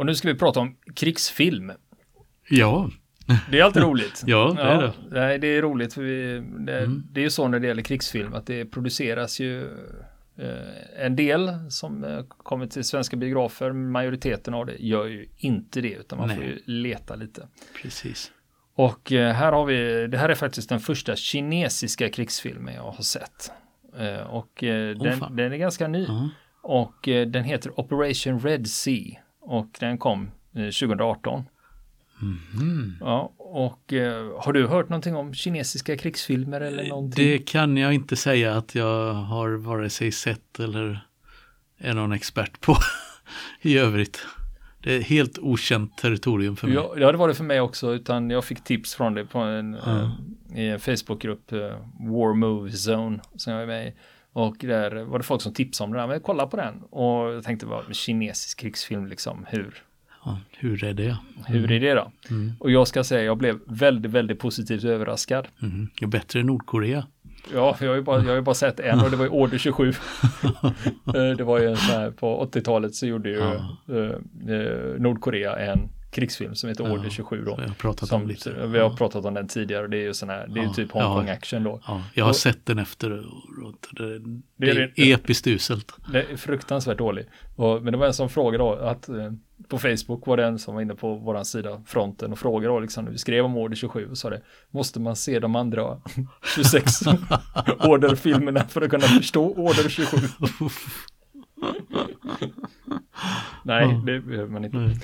Och 0.00 0.06
nu 0.06 0.14
ska 0.14 0.28
vi 0.28 0.34
prata 0.34 0.60
om 0.60 0.76
krigsfilm. 0.94 1.72
Ja, 2.48 2.90
Det 3.50 3.58
är 3.60 3.64
alltid 3.64 3.82
roligt. 3.82 4.22
Ja, 4.26 4.52
det 4.56 4.62
är 4.62 4.82
det. 4.82 4.92
Nej, 5.10 5.38
det 5.38 5.46
är 5.46 5.62
roligt 5.62 5.94
för 5.94 6.02
vi, 6.02 6.42
det, 6.66 6.78
Mm. 6.78 7.02
det 7.12 7.20
är 7.20 7.24
ju 7.24 7.30
så 7.30 7.48
när 7.48 7.58
det 7.58 7.66
gäller 7.66 7.82
krigsfilm 7.82 8.34
att 8.34 8.46
det 8.46 8.64
produceras 8.64 9.40
ju 9.40 9.62
eh, 10.38 11.04
en 11.04 11.16
del 11.16 11.50
som 11.70 12.04
eh, 12.04 12.22
kommer 12.28 12.66
till 12.66 12.84
svenska 12.84 13.16
biografer. 13.16 13.72
Majoriteten 13.72 14.54
av 14.54 14.66
det 14.66 14.76
gör 14.78 15.06
ju 15.06 15.26
inte 15.36 15.80
det 15.80 15.92
utan 15.94 16.18
man 16.18 16.28
får 16.28 16.36
Nej. 16.36 16.48
ju 16.66 16.72
leta 16.72 17.14
lite. 17.16 17.48
precis. 17.82 18.32
Och 18.74 19.12
eh, 19.12 19.32
här 19.34 19.52
har 19.52 19.64
vi, 19.64 20.06
det 20.06 20.18
här 20.18 20.28
är 20.28 20.34
faktiskt 20.34 20.68
den 20.68 20.80
första 20.80 21.16
kinesiska 21.16 22.08
krigsfilmen 22.08 22.74
jag 22.74 22.82
har 22.92 23.02
sett. 23.02 23.52
Eh, 23.98 24.20
och 24.26 24.62
Åh, 24.62 25.02
den, 25.04 25.36
den 25.36 25.52
är 25.52 25.56
ganska 25.56 25.88
ny. 25.88 26.04
Ja. 26.08 26.28
Och 26.62 27.08
eh, 27.08 27.26
den 27.26 27.44
heter 27.44 27.80
Operation 27.80 28.40
Red 28.40 28.68
Sea. 28.68 29.18
Och 29.50 29.66
den 29.80 29.98
kom 29.98 30.30
eh, 30.54 30.62
2018. 30.62 31.44
Mhm. 32.18 32.96
Ja, 33.00 33.32
och 33.38 33.92
eh, 33.92 34.40
har 34.40 34.52
du 34.52 34.66
hört 34.66 34.88
någonting 34.88 35.16
om 35.16 35.34
kinesiska 35.34 35.96
krigsfilmer 35.96 36.60
eller 36.60 36.88
någonting? 36.88 37.24
Det 37.24 37.38
kan 37.38 37.76
jag 37.76 37.94
inte 37.94 38.16
säga 38.16 38.56
att 38.56 38.74
jag 38.74 39.12
har 39.12 39.50
vare 39.50 39.90
sig 39.90 40.12
sett 40.12 40.60
eller 40.60 41.06
är 41.78 41.94
någon 41.94 42.12
expert 42.12 42.60
på 42.60 42.76
i 43.60 43.78
övrigt. 43.78 44.26
Det 44.82 44.96
är 44.96 45.00
helt 45.00 45.38
okänt 45.38 45.96
territorium 45.98 46.56
för 46.56 46.66
mig. 46.66 46.76
Ja, 46.76 46.94
ja, 46.96 47.12
det 47.12 47.18
var 47.18 47.28
det 47.28 47.34
för 47.34 47.44
mig 47.44 47.60
också, 47.60 47.92
utan 47.94 48.30
jag 48.30 48.44
fick 48.44 48.64
tips 48.64 48.94
från 48.94 49.14
det 49.14 49.24
på 49.24 49.38
en, 49.38 49.76
Ja. 49.86 50.00
eh, 50.54 50.60
i 50.64 50.68
en 50.68 50.80
Facebookgrupp, 50.80 51.52
eh, 51.52 51.58
War 52.00 52.34
Movie 52.34 52.74
Zone, 52.76 53.20
som 53.36 53.52
jag 53.52 53.62
är 53.62 53.66
med 53.66 53.86
i. 53.88 53.92
Och 54.32 54.56
där 54.60 55.04
var 55.04 55.18
det 55.18 55.24
folk 55.24 55.42
som 55.42 55.54
tipsade 55.54 55.86
om 55.86 55.92
det 55.92 56.00
där, 56.00 56.06
men 56.06 56.20
kolla 56.20 56.46
på 56.46 56.56
den. 56.56 56.82
Och 56.90 57.34
jag 57.34 57.44
tänkte, 57.44 57.66
vad 57.66 57.94
kinesisk 57.94 58.58
krigsfilm 58.60 59.06
liksom, 59.06 59.46
hur, 59.48 59.74
Ja, 60.24 60.38
hur 60.58 60.84
är 60.84 60.92
det? 60.94 61.16
hur 61.46 61.72
är 61.72 61.80
det 61.80 61.94
då? 61.94 62.12
Mm. 62.30 62.52
Och 62.60 62.70
jag 62.70 62.88
ska 62.88 63.04
säga, 63.04 63.22
jag 63.22 63.38
blev 63.38 63.58
väldigt, 63.66 64.10
väldigt 64.12 64.38
positivt 64.38 64.84
överraskad. 64.84 65.48
Mm. 65.62 65.88
Det 66.00 66.04
är 66.04 66.08
bättre 66.08 66.40
än 66.40 66.46
Nordkorea. 66.46 67.06
Ja, 67.54 67.76
jag 67.80 67.88
har 67.88 67.94
ju 67.96 68.02
bara, 68.02 68.18
jag 68.18 68.28
har 68.28 68.34
ju 68.34 68.40
bara 68.40 68.54
sett 68.54 68.80
en 68.80 69.00
och 69.00 69.10
det 69.10 69.16
var 69.16 69.24
ju 69.24 69.30
Order 69.30 69.58
27. 69.58 69.92
Eh, 71.14 71.36
det 71.36 71.44
var 71.44 71.58
ju 71.60 71.66
en 71.70 71.76
sån 71.76 71.96
här, 72.00 72.10
på 72.10 72.44
80-talet 72.52 72.94
så 72.94 73.06
gjorde 73.06 73.30
ju 73.30 73.36
Ja. 73.38 73.54
eh, 73.88 74.54
eh, 74.54 75.00
Nordkorea 75.00 75.56
en 75.58 75.78
krigsfilm 76.10 76.54
som 76.54 76.68
heter 76.68 76.84
Ja, 76.84 76.90
Order 76.92 77.10
27 77.10 77.44
då. 77.44 77.50
Har 77.54 77.74
pratat 77.78 78.08
Som, 78.08 78.22
om 78.22 78.28
lite. 78.28 78.66
Vi 78.66 78.78
har 78.78 78.90
pratat 78.90 79.24
om 79.24 79.34
den 79.34 79.48
tidigare 79.48 79.82
och 79.82 79.90
det 79.90 79.96
är 79.96 80.02
ju 80.02 80.14
sån 80.14 80.28
här, 80.28 80.46
det 80.48 80.60
är 80.60 80.64
Ja, 80.64 80.72
typ 80.72 80.90
ja. 80.94 81.02
Hongkong 81.06 81.28
action 81.28 81.64
då. 81.64 81.80
Ja, 81.86 82.02
jag 82.14 82.24
har 82.24 82.30
Och- 82.30 82.36
sett 82.36 82.66
den 82.66 82.78
efter 82.78 83.10
det, 83.10 84.18
det, 84.56 84.70
är 84.70 84.92
det- 84.96 85.10
episkt 85.12 85.46
uselt. 85.46 85.92
Det 86.12 86.22
är 86.22 86.36
fruktansvärt 86.36 86.98
dålig. 86.98 87.26
Och, 87.56 87.82
men 87.82 87.92
det 87.92 87.98
var 87.98 88.06
en 88.06 88.14
som 88.14 88.28
frågade 88.28 88.64
då 88.64 88.72
att 88.74 89.08
eh, 89.08 89.32
på 89.68 89.78
Facebook 89.78 90.26
var 90.26 90.36
det 90.36 90.44
en 90.44 90.58
som 90.58 90.74
var 90.74 90.82
inne 90.82 90.94
på 90.94 91.14
våran 91.14 91.44
sida, 91.44 91.82
fronten, 91.86 92.32
och 92.32 92.38
frågade 92.38 92.74
då 92.74 92.80
liksom, 92.80 93.06
vi 93.10 93.18
skrev 93.18 93.44
om 93.44 93.56
Order 93.56 93.76
27 93.76 94.08
och 94.10 94.18
sa 94.18 94.30
det, 94.30 94.40
måste 94.70 95.00
man 95.00 95.16
se 95.16 95.38
de 95.38 95.56
andra 95.56 96.00
26 96.56 96.90
Order-filmerna 97.78 98.64
för 98.68 98.82
att 98.82 98.90
kunna 98.90 99.02
förstå 99.06 99.44
Order 99.54 99.88
27? 99.88 100.16
Nej, 103.62 104.00
det 104.06 104.20
behöver 104.20 104.48
man 104.52 104.64
inte. 104.64 104.76
Nej. 104.78 104.96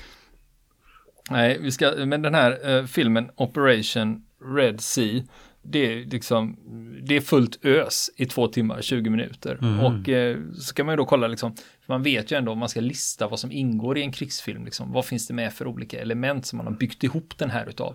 Nej, 1.30 1.58
vi 1.60 1.70
ska, 1.70 1.92
men 2.06 2.22
den 2.22 2.34
här 2.34 2.76
eh, 2.76 2.84
filmen 2.84 3.30
Operation 3.36 4.22
Red 4.56 4.80
Sea, 4.80 5.22
det 5.62 5.92
är 5.92 6.04
liksom, 6.04 6.56
det 7.02 7.16
är 7.16 7.20
fullt 7.20 7.64
ös 7.64 8.10
i 8.16 8.26
två 8.26 8.48
timmar, 8.48 8.82
20 8.82 9.10
minuter. 9.10 9.58
Mm. 9.62 9.80
Och 9.80 10.08
eh, 10.08 10.38
så 10.54 10.74
kan 10.74 10.86
man 10.86 10.92
ju 10.92 10.96
då 10.96 11.04
kolla 11.04 11.26
liksom, 11.26 11.54
man 11.86 12.02
vet 12.02 12.32
ju 12.32 12.36
ändå 12.36 12.52
om 12.52 12.58
man 12.58 12.68
ska 12.68 12.80
lista 12.80 13.28
vad 13.28 13.40
som 13.40 13.52
ingår 13.52 13.98
i 13.98 14.02
en 14.02 14.12
krigsfilm, 14.12 14.64
liksom, 14.64 14.92
vad 14.92 15.04
finns 15.04 15.26
det 15.26 15.34
med 15.34 15.52
för 15.52 15.66
olika 15.66 16.00
element 16.00 16.46
som 16.46 16.56
man 16.56 16.66
har 16.66 16.74
byggt 16.74 17.04
ihop 17.04 17.38
den 17.38 17.50
här 17.50 17.66
utav. 17.68 17.94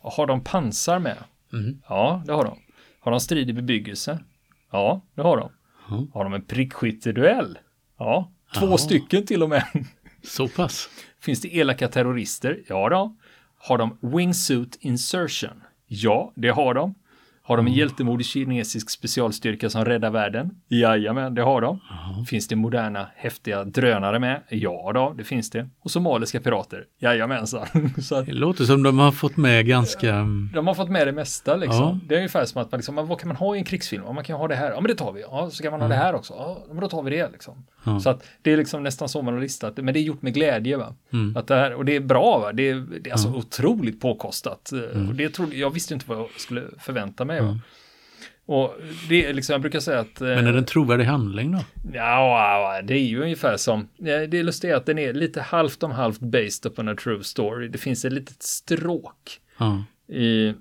Har 0.00 0.26
de 0.26 0.44
pansar 0.44 0.98
med? 0.98 1.16
Mm. 1.52 1.82
Ja, 1.88 2.22
det 2.26 2.32
har 2.32 2.44
de. 2.44 2.58
Har 3.00 3.10
de 3.10 3.20
strid 3.20 3.50
i 3.50 3.52
bebyggelse? 3.52 4.18
Ja, 4.72 5.02
det 5.14 5.22
har 5.22 5.36
de. 5.36 5.50
Mm. 5.94 6.10
Har 6.14 6.24
de 6.24 6.32
en 6.32 6.42
prickskytteduell? 6.44 7.58
Ja, 7.98 8.32
två 8.54 8.66
Jaha. 8.66 8.78
stycken 8.78 9.26
till 9.26 9.42
och 9.42 9.48
med. 9.48 9.64
Så 10.26 10.48
pass. 10.48 10.88
Finns 11.20 11.40
det 11.40 11.56
elaka 11.56 11.88
terrorister? 11.88 12.62
Ja 12.68 12.88
då. 12.88 13.16
Har 13.58 13.78
de 13.78 13.98
wingsuit 14.00 14.78
insertion? 14.80 15.62
Ja, 15.86 16.32
det 16.36 16.48
har 16.48 16.74
de. 16.74 16.94
Har 17.46 17.56
de 17.56 17.66
en 17.66 17.72
hjältemodig 17.72 18.26
kinesisk 18.26 18.90
specialstyrka 18.90 19.70
som 19.70 19.84
räddar 19.84 20.10
världen? 20.10 20.50
Jajamän, 20.68 21.34
det 21.34 21.42
har 21.42 21.60
de. 21.60 21.80
Finns 22.28 22.48
det 22.48 22.56
moderna 22.56 23.06
häftiga 23.16 23.64
drönare 23.64 24.18
med? 24.18 24.42
Ja 24.48 24.90
då, 24.94 25.14
det 25.18 25.24
finns 25.24 25.50
det. 25.50 25.68
Och 25.80 25.90
somaliska 25.90 26.40
pirater? 26.40 26.84
Jajamensan. 27.00 27.66
Så 28.02 28.14
att 28.14 28.26
Det 28.26 28.32
låter 28.32 28.64
som 28.64 28.82
de 28.82 28.98
har 28.98 29.12
fått 29.12 29.36
med 29.36 29.66
ganska... 29.66 30.14
mm, 30.14 30.50
de 30.54 30.66
har 30.66 30.74
fått 30.74 30.88
med 30.90 31.06
det 31.06 31.12
mesta 31.12 31.56
liksom. 31.56 31.80
Ja. 31.80 31.98
Det 32.08 32.14
är 32.14 32.18
ungefär 32.18 32.44
som 32.44 32.62
att 32.62 32.72
man 32.72 32.78
liksom, 32.78 32.94
vad 32.96 33.20
kan 33.20 33.28
man 33.28 33.36
ha 33.36 33.56
i 33.56 33.58
en 33.58 33.64
krigsfilm? 33.64 34.02
Ja, 34.06 34.12
man 34.12 34.24
kan 34.24 34.36
ha 34.36 34.48
det 34.48 34.54
här. 34.54 34.70
Ja, 34.70 34.80
men 34.80 34.88
det 34.88 34.94
tar 34.94 35.12
vi. 35.12 35.20
Ja, 35.20 35.50
så 35.50 35.62
kan 35.62 35.72
man 35.72 35.80
ha 35.80 35.88
det 35.88 35.94
här 35.94 36.14
också. 36.14 36.34
Ja, 36.38 36.64
men 36.68 36.80
då 36.80 36.88
tar 36.88 37.02
vi 37.02 37.10
det 37.10 37.28
liksom. 37.32 37.66
Ja. 37.84 38.00
Så 38.00 38.10
att 38.10 38.24
det 38.42 38.52
är 38.52 38.56
liksom 38.56 38.82
nästan 38.82 39.08
så 39.08 39.22
man 39.22 39.34
har 39.34 39.40
listat. 39.40 39.76
Men 39.76 39.94
det 39.94 40.00
är 40.00 40.02
gjort 40.02 40.22
med 40.22 40.34
glädje 40.34 40.76
va. 40.76 40.94
Mm. 41.12 41.36
Att 41.36 41.46
det 41.46 41.54
här, 41.54 41.74
och 41.74 41.84
det 41.84 41.96
är 41.96 42.00
bra 42.00 42.38
va. 42.38 42.52
Det 42.52 42.68
är, 42.68 42.74
det 43.00 43.10
är 43.10 43.12
alltså 43.12 43.28
otroligt 43.28 44.00
påkostat. 44.00 44.72
Och 45.08 45.14
det 45.14 45.28
trodde, 45.28 45.56
jag 45.56 45.70
visste 45.70 45.94
inte 45.94 46.08
vad 46.08 46.18
jag 46.18 46.28
skulle 46.36 46.62
förvänta 46.78 47.24
mig 47.24 47.35
va. 47.42 47.58
Och 48.48 48.74
det 49.08 49.26
är 49.26 49.32
liksom, 49.32 49.52
jag 49.52 49.60
brukar 49.60 49.80
säga 49.80 50.00
att... 50.00 50.20
eh, 50.20 50.26
Men 50.28 50.46
är 50.46 50.52
det 50.52 50.58
en 50.58 50.64
trovärdig 50.64 51.04
handling 51.04 51.52
då? 51.52 51.64
Ja, 51.92 52.80
det 52.84 52.94
är 52.94 53.04
ju 53.06 53.22
ungefär 53.22 53.56
som, 53.56 53.88
det 53.98 54.10
är 54.12 54.42
lustigt 54.42 54.74
att 54.74 54.86
den 54.86 54.98
är 54.98 55.12
lite 55.12 55.40
halvt 55.40 55.82
om 55.82 55.90
halvt 55.90 56.20
based 56.20 56.66
upon 56.72 56.88
a 56.88 56.94
true 57.02 57.24
story. 57.24 57.68
Det 57.68 57.78
finns 57.78 58.04
ett 58.04 58.12
litet 58.12 58.42
stråk 58.42 59.40
Ja. 59.58 59.84
i, 60.14 60.54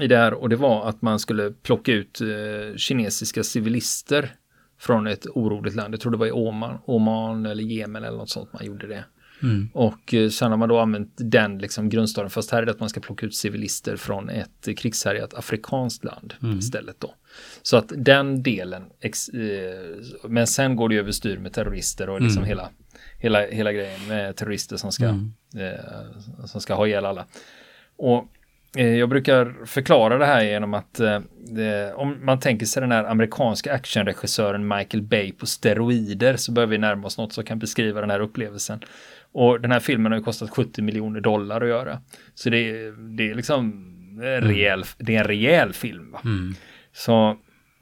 i 0.00 0.06
det 0.08 0.16
här 0.16 0.34
och 0.34 0.48
det 0.48 0.56
var 0.56 0.88
att 0.88 1.02
man 1.02 1.18
skulle 1.18 1.50
plocka 1.50 1.92
ut 1.92 2.20
eh, 2.20 2.76
kinesiska 2.76 3.42
civilister 3.42 4.30
från 4.78 5.06
ett 5.06 5.26
oroligt 5.26 5.74
land. 5.74 5.94
Jag 5.94 6.00
tror 6.00 6.12
det 6.12 6.18
var 6.18 6.26
i 6.26 6.32
Oman, 6.32 6.78
Oman 6.84 7.46
eller 7.46 7.62
Jemen 7.62 8.04
eller 8.04 8.18
något 8.18 8.30
sånt 8.30 8.52
man 8.52 8.64
gjorde 8.66 8.86
det. 8.86 9.04
Mm. 9.42 9.68
Och 9.72 10.14
eh, 10.14 10.28
sen 10.28 10.50
har 10.50 10.58
man 10.58 10.68
då 10.68 10.78
använt 10.78 11.12
den 11.16 11.58
liksom 11.58 11.88
grundstoryn. 11.88 12.30
Fast 12.30 12.50
här 12.50 12.62
är 12.62 12.66
det 12.66 12.72
att 12.72 12.80
man 12.80 12.88
ska 12.88 13.00
plocka 13.00 13.26
ut 13.26 13.34
civilister 13.34 13.96
från 13.96 14.28
ett 14.28 14.68
eh, 14.68 14.74
krigshärjat 14.74 15.34
afrikanskt 15.34 16.04
land 16.04 16.34
istället 16.58 17.00
då. 17.00 17.14
Så 17.62 17.76
att 17.76 17.92
den 17.96 18.42
delen, 18.42 18.82
ex, 19.00 19.28
eh, 19.28 19.96
men 20.28 20.46
sen 20.46 20.76
går 20.76 20.88
det 20.88 20.96
överstyr 20.96 21.38
med 21.38 21.52
terrorister 21.52 22.08
och 22.08 22.20
liksom 22.20 22.44
hela, 22.44 22.70
hela, 23.18 23.46
hela 23.46 23.72
grejen 23.72 24.00
med 24.08 24.36
terrorister 24.36 24.76
som 24.76 24.92
ska, 24.92 25.04
eh, 25.04 26.44
som 26.44 26.60
ska 26.60 26.74
ha 26.74 26.86
ihjäl 26.86 27.04
alla. 27.04 27.26
Och 27.96 28.28
jag 28.76 29.08
brukar 29.08 29.66
förklara 29.66 30.18
det 30.18 30.26
här 30.26 30.42
genom 30.42 30.74
att 30.74 31.00
eh, 31.00 31.20
om 31.94 32.24
man 32.24 32.40
tänker 32.40 32.66
sig 32.66 32.80
den 32.80 32.92
här 32.92 33.04
amerikanska 33.04 33.72
actionregissören 33.72 34.68
Michael 34.68 35.02
Bay 35.02 35.32
på 35.32 35.46
steroider 35.46 36.36
så 36.36 36.52
börjar 36.52 36.66
vi 36.66 36.78
närma 36.78 37.06
oss 37.06 37.18
något 37.18 37.32
som 37.32 37.44
kan 37.44 37.58
beskriva 37.58 38.00
den 38.00 38.10
här 38.10 38.20
upplevelsen. 38.20 38.80
Och 39.38 39.60
den 39.60 39.70
här 39.72 39.80
filmen 39.80 40.12
har 40.12 40.18
ju 40.18 40.24
kostat 40.24 40.50
70 40.50 40.82
miljoner 40.82 41.20
dollar 41.20 41.60
att 41.60 41.68
göra. 41.68 42.00
Så 42.34 42.50
det 42.50 42.58
är, 42.70 43.16
det 43.16 43.30
är 43.30 43.34
liksom 43.34 43.72
en 44.22 44.40
rejäl, 44.40 44.84
det 44.98 45.16
är 45.16 45.20
en 45.20 45.26
rejäl 45.26 45.72
film. 45.72 46.10
Va? 46.10 46.20
Mm. 46.24 46.54
Så 46.92 47.28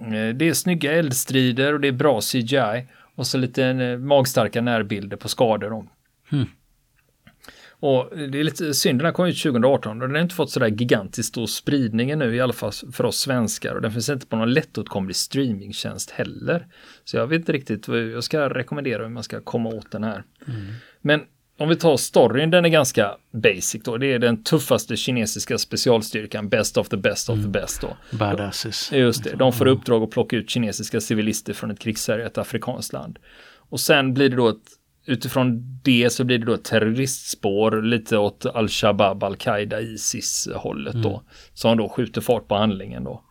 eh, 0.00 0.34
det 0.36 0.48
är 0.48 0.52
snygga 0.52 0.92
eldstrider 0.92 1.72
och 1.72 1.80
det 1.80 1.88
är 1.88 1.92
bra 1.92 2.20
CGI. 2.20 2.86
Och 3.16 3.26
så 3.26 3.38
lite 3.38 3.64
eh, 3.66 3.98
magstarka 3.98 4.60
närbilder 4.60 5.16
på 5.16 5.28
skador. 5.28 5.70
Då. 5.70 5.86
Mm. 6.32 6.46
Och 7.70 8.10
det 8.16 8.40
är 8.40 8.44
lite 8.44 8.74
synd, 8.74 8.98
den 8.98 9.06
här 9.06 9.12
kom 9.12 9.26
ut 9.26 9.42
2018 9.42 10.02
och 10.02 10.08
den 10.08 10.14
har 10.16 10.22
inte 10.22 10.34
fått 10.34 10.50
sådär 10.50 10.66
gigantiskt 10.66 11.28
stor 11.28 11.46
spridning 11.46 12.18
nu 12.18 12.34
i 12.36 12.40
alla 12.40 12.52
fall 12.52 12.72
för 12.92 13.04
oss 13.04 13.16
svenskar 13.18 13.74
och 13.74 13.82
den 13.82 13.92
finns 13.92 14.08
inte 14.08 14.26
på 14.26 14.36
någon 14.36 14.52
lättåtkomlig 14.52 15.16
streamingtjänst 15.16 16.10
heller. 16.10 16.66
Så 17.04 17.16
jag 17.16 17.26
vet 17.26 17.38
inte 17.38 17.52
riktigt, 17.52 17.88
vad- 17.88 17.98
jag 17.98 18.24
ska 18.24 18.48
rekommendera 18.48 19.02
hur 19.02 19.08
man 19.10 19.22
ska 19.22 19.40
komma 19.40 19.68
åt 19.68 19.90
den 19.90 20.04
här. 20.04 20.24
Men 21.00 21.20
om 21.58 21.68
vi 21.68 21.76
tar 21.76 21.96
storyn, 21.96 22.50
den 22.50 22.64
är 22.64 22.68
ganska 22.68 23.16
basic 23.30 23.82
då. 23.84 23.96
Det 23.96 24.12
är 24.12 24.18
den 24.18 24.42
tuffaste 24.42 24.96
kinesiska 24.96 25.58
specialstyrkan, 25.58 26.48
best 26.48 26.76
of 26.76 26.88
the 26.88 26.96
best 26.96 27.30
of 27.30 27.42
the 27.42 27.48
best 27.48 27.80
då. 27.80 27.96
Badasses. 28.10 28.92
Just 28.92 29.24
det, 29.24 29.36
de 29.36 29.52
får 29.52 29.66
uppdrag 29.66 30.02
att 30.02 30.10
plocka 30.10 30.36
ut 30.36 30.50
kinesiska 30.50 31.00
civilister 31.00 31.52
från 31.52 31.70
ett 31.70 31.78
krigshärjat 31.78 32.38
afrikanskt 32.38 32.92
land. 32.92 33.18
Och 33.68 33.80
sen 33.80 34.14
blir 34.14 34.28
det 34.28 34.36
då 34.36 34.48
ett, 34.48 34.56
utifrån 35.06 35.78
det 35.82 36.12
så 36.12 36.24
blir 36.24 36.38
det 36.38 36.46
då 36.46 36.54
ett 36.54 36.64
terroristspår 36.64 37.82
lite 37.82 38.18
åt 38.18 38.46
al-Shabaab, 38.46 39.24
al-Qaida, 39.24 39.80
Isis 39.80 40.48
hållet 40.54 40.94
då. 41.02 41.22
Som 41.54 41.76
då 41.76 41.88
skjuter 41.88 42.20
fart 42.20 42.48
på 42.48 42.54
handlingen 42.54 43.04
då. 43.04 43.23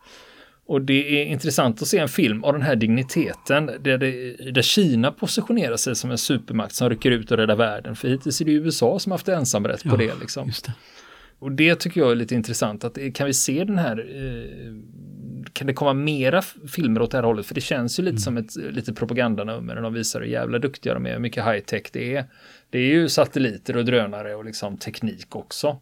Och 0.66 0.82
det 0.82 1.22
är 1.22 1.26
intressant 1.26 1.82
att 1.82 1.88
se 1.88 1.98
en 1.98 2.08
film 2.08 2.44
av 2.44 2.52
den 2.52 2.62
här 2.62 2.76
digniteten 2.76 3.66
där, 3.66 3.98
det, 3.98 4.52
där 4.52 4.62
Kina 4.62 5.12
positionerar 5.12 5.76
sig 5.76 5.96
som 5.96 6.10
en 6.10 6.18
supermakt 6.18 6.74
som 6.74 6.90
rycker 6.90 7.10
ut 7.10 7.30
och 7.30 7.36
räddar 7.36 7.56
världen. 7.56 7.96
För 7.96 8.08
hittills 8.08 8.40
är 8.40 8.44
det 8.44 8.52
USA 8.52 8.98
som 8.98 9.12
haft 9.12 9.28
ensamrätt 9.28 9.82
på 9.82 9.88
Ja, 9.88 9.96
det 9.96 10.20
liksom. 10.20 10.48
Det. 10.48 10.72
Och 11.38 11.52
det 11.52 11.74
tycker 11.74 12.00
jag 12.00 12.10
är 12.10 12.14
lite 12.14 12.34
intressant. 12.34 12.84
Att 12.84 12.98
eh, 12.98 13.12
kan 13.12 13.26
vi 13.26 13.34
se 13.34 13.64
den 13.64 13.78
här, 13.78 13.98
eh, 13.98 14.74
kan 15.52 15.66
det 15.66 15.72
komma 15.72 15.92
mera 15.92 16.42
filmer 16.42 17.02
åt 17.02 17.10
det 17.10 17.16
här 17.16 17.24
hållet? 17.24 17.46
För 17.46 17.54
det 17.54 17.60
känns 17.60 17.98
ju 17.98 18.02
lite 18.02 18.18
som 18.18 18.36
ett 18.36 18.56
eh, 18.56 18.70
lite 18.70 18.92
propagandanummer. 18.92 19.74
när 19.74 19.82
De 19.82 19.94
visar 19.94 20.20
hur 20.20 20.26
jävla 20.26 20.58
duktiga 20.58 20.94
de 20.94 21.06
är, 21.06 21.12
hur 21.12 21.18
mycket 21.18 21.44
high 21.44 21.60
tech 21.60 21.82
det 21.92 22.16
är. 22.16 22.24
Det 22.70 22.78
är 22.78 22.86
ju 22.86 23.08
satelliter 23.08 23.76
och 23.76 23.84
drönare 23.84 24.34
och 24.34 24.44
liksom 24.44 24.78
teknik 24.78 25.36
också. 25.36 25.80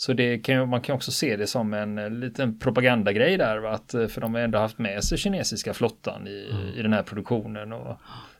Så 0.00 0.12
det 0.12 0.38
kan 0.38 0.68
man 0.68 0.80
kan 0.80 0.96
också 0.96 1.12
se 1.12 1.36
det 1.36 1.46
som 1.46 1.74
en 1.74 1.98
eh, 1.98 2.10
liten 2.10 2.58
propagandagrej 2.58 3.36
där. 3.36 3.58
Va? 3.58 3.70
Att, 3.70 3.94
eh, 3.94 4.06
för 4.06 4.20
de 4.20 4.34
har 4.34 4.40
ändå 4.40 4.58
haft 4.58 4.78
med 4.78 5.04
sig 5.04 5.18
kinesiska 5.18 5.74
flottan 5.74 6.26
i, 6.28 6.54
i 6.76 6.82
den 6.82 6.92
här 6.92 7.02
produktionen. 7.02 7.72
Och, 7.72 7.96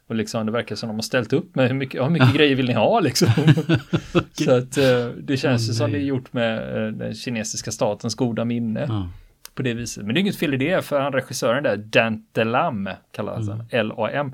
och 0.07 0.15
liksom 0.15 0.47
det 0.47 0.53
verkar 0.53 0.77
som 0.77 0.89
de 0.89 0.95
har 0.97 1.03
ställt 1.03 1.33
upp 1.33 1.55
med 1.55 1.69
hur 1.69 1.75
mycket, 1.75 2.03
hur 2.05 2.11
mycket 2.11 2.35
grejer 2.35 2.57
vill 2.57 2.67
ni 2.67 2.73
ha 2.73 3.01
liksom. 3.01 3.29
Så 4.33 4.57
att 4.57 4.77
eh, 4.79 5.07
det 5.23 5.37
känns 5.37 5.69
ju 5.69 5.73
Åh, 5.73 5.77
som 5.77 5.93
det 5.93 5.99
är 5.99 6.03
gjort 6.03 6.33
med 6.33 6.63
den 6.95 7.15
kinesiska 7.15 7.71
statens 7.71 8.15
goda 8.15 8.45
minne 8.45 8.87
Ja. 8.89 9.09
på 9.55 9.63
det 9.63 9.75
viset. 9.75 10.05
Men 10.05 10.15
det 10.15 10.19
är 10.19 10.23
inget 10.23 10.37
fel 10.37 10.55
i 10.55 10.57
det 10.57 10.85
för 10.85 11.01
han 11.01 11.13
regissören 11.13 11.63
där, 11.63 11.77
Dante 11.77 12.45
Lam 12.45 12.89
kallas 13.13 13.49
han, 13.49 13.65
L-A-M. 13.71 14.33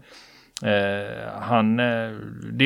Eh, 0.62 1.33
han, 1.40 1.81
eh, 1.81 1.87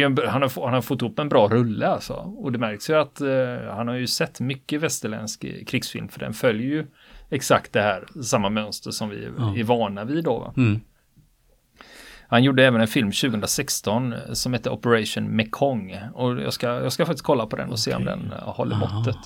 en, 0.02 0.18
han, 0.28 0.42
har, 0.42 0.64
han 0.64 0.74
har 0.74 0.80
fått 0.82 1.02
upp 1.02 1.18
en 1.18 1.28
bra 1.28 1.48
rulle 1.48 1.86
alltså. 1.86 2.12
Och 2.14 2.52
det 2.52 2.58
märks 2.58 2.90
ju 2.90 2.94
att 3.00 3.20
eh, 3.20 3.74
han 3.74 3.88
har 3.88 3.94
ju 3.94 4.06
sett 4.06 4.40
mycket 4.40 4.80
västerländsk 4.80 5.44
eh, 5.44 5.64
krigsfilm 5.66 6.08
för 6.08 6.20
den 6.20 6.32
följer 6.34 6.66
ju 6.66 6.86
exakt 7.30 7.72
det 7.72 7.80
här, 7.82 8.04
samma 8.22 8.48
mönster 8.48 8.90
som 8.90 9.08
vi 9.08 9.28
Ja. 9.38 9.56
är 9.56 9.64
vana 9.64 10.04
vid 10.04 10.24
då. 10.24 10.38
Va? 10.38 10.54
Mm. 10.56 10.80
Han 12.28 12.44
gjorde 12.44 12.66
även 12.66 12.80
en 12.80 12.88
film 12.88 13.12
2016 13.12 14.14
som 14.32 14.52
heter 14.54 14.70
Operation 14.70 15.24
Mekong. 15.36 15.96
Och 16.14 16.40
jag 16.40 16.52
ska, 16.52 16.66
jag 16.66 16.92
ska 16.92 17.06
faktiskt 17.06 17.24
kolla 17.24 17.46
på 17.46 17.56
den 17.56 17.70
och 17.70 17.78
se 17.78 17.94
om 17.94 18.04
den 18.04 18.32
eh, 18.32 18.48
håller 18.48 18.76
Aha. 18.76 18.98
måttet. 18.98 19.16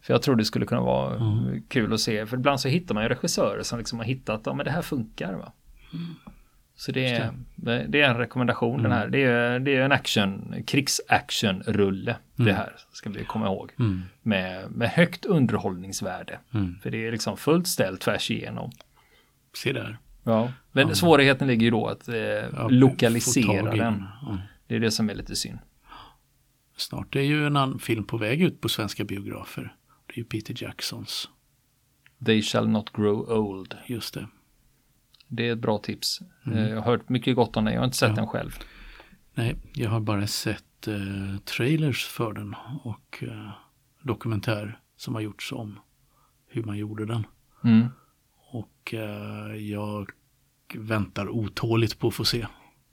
För 0.00 0.14
jag 0.14 0.22
tror 0.22 0.36
det 0.36 0.44
skulle 0.44 0.66
kunna 0.66 0.80
vara 0.80 1.14
Mm. 1.16 1.62
kul 1.68 1.92
att 1.92 2.00
se. 2.00 2.26
För 2.26 2.36
ibland 2.36 2.60
så 2.60 2.68
hittar 2.68 2.94
man 2.94 3.02
ju 3.04 3.08
regissörer 3.08 3.62
som 3.62 3.78
liksom 3.78 3.98
har 3.98 4.06
hittat, 4.06 4.40
ja 4.44 4.54
men 4.54 4.64
det 4.64 4.70
här 4.70 4.82
funkar 4.82 5.32
va. 5.34 5.52
Så 6.80 6.92
det 6.92 7.06
är, 7.06 7.32
det, 7.54 7.86
det 7.88 8.00
är 8.00 8.10
en 8.10 8.16
rekommendation 8.16 8.82
den 8.82 8.92
här. 8.92 9.08
Det 9.08 9.22
är, 9.22 9.58
det 9.60 9.76
är 9.76 9.80
en 9.82 9.92
action, 9.92 10.54
krigsaction-rulle 10.66 12.16
det 12.36 12.52
här, 12.52 12.72
ska 12.92 13.10
vi 13.10 13.24
komma 13.24 13.46
ihåg. 13.46 13.72
Mm. 13.78 14.02
Med, 14.22 14.70
med 14.70 14.88
högt 14.90 15.24
underhållningsvärde. 15.24 16.38
Mm. 16.54 16.78
För 16.82 16.90
det 16.90 17.06
är 17.06 17.12
liksom 17.12 17.36
fullt 17.36 17.66
ställt 17.68 18.00
tvärs 18.00 18.30
igenom. 18.30 18.70
Se 19.54 19.72
där. 19.72 19.98
Ja. 20.24 20.52
Men 20.72 20.88
Ja. 20.88 20.94
svårigheten 20.94 21.48
ligger 21.48 21.64
ju 21.64 21.70
då 21.70 21.86
att 21.86 22.08
eh, 22.08 22.14
Ja, 22.16 22.68
lokalisera 22.70 23.74
den. 23.74 24.04
Ja. 24.22 24.38
Det 24.66 24.76
är 24.76 24.80
det 24.80 24.90
som 24.90 25.10
är 25.10 25.14
lite 25.14 25.36
synd. 25.36 25.58
Snart 26.76 27.16
är 27.16 27.20
ju 27.20 27.46
en 27.46 27.56
annan 27.56 27.78
film 27.78 28.04
på 28.04 28.16
väg 28.16 28.42
ut 28.42 28.60
på 28.60 28.68
svenska 28.68 29.04
biografer. 29.04 29.74
Det 30.06 30.12
är 30.14 30.18
ju 30.18 30.24
Peter 30.24 30.54
Jacksons. 30.64 31.28
They 32.26 32.42
shall 32.42 32.68
not 32.68 32.92
grow 32.92 33.30
old. 33.30 33.74
Just 33.86 34.14
det. 34.14 34.26
Det 35.28 35.48
är 35.48 35.52
ett 35.52 35.58
bra 35.58 35.78
tips. 35.78 36.20
Eh, 36.46 36.68
Jag 36.68 36.76
har 36.76 36.82
hört 36.82 37.08
mycket 37.08 37.36
gott 37.36 37.56
om 37.56 37.64
den, 37.64 37.74
jag 37.74 37.80
har 37.80 37.84
inte 37.84 37.96
sett 37.96 38.08
Ja. 38.08 38.14
den 38.14 38.26
själv. 38.26 38.50
Nej, 39.34 39.56
jag 39.74 39.90
har 39.90 40.00
bara 40.00 40.26
sett 40.26 40.88
eh, 40.88 41.38
trailers 41.44 42.04
för 42.06 42.32
den 42.32 42.54
och 42.84 43.18
eh, 43.22 43.50
dokumentär 44.02 44.80
som 44.96 45.14
har 45.14 45.20
gjorts 45.22 45.52
om 45.52 45.78
hur 46.48 46.62
man 46.64 46.76
gjorde 46.78 47.06
den. 47.06 47.26
Mm. 47.64 47.86
Och 48.50 48.94
eh, 48.94 49.54
jag 49.56 50.10
väntar 50.74 51.28
otåligt 51.28 51.98
på 51.98 52.08
att 52.08 52.14
få 52.14 52.24
se. 52.24 52.46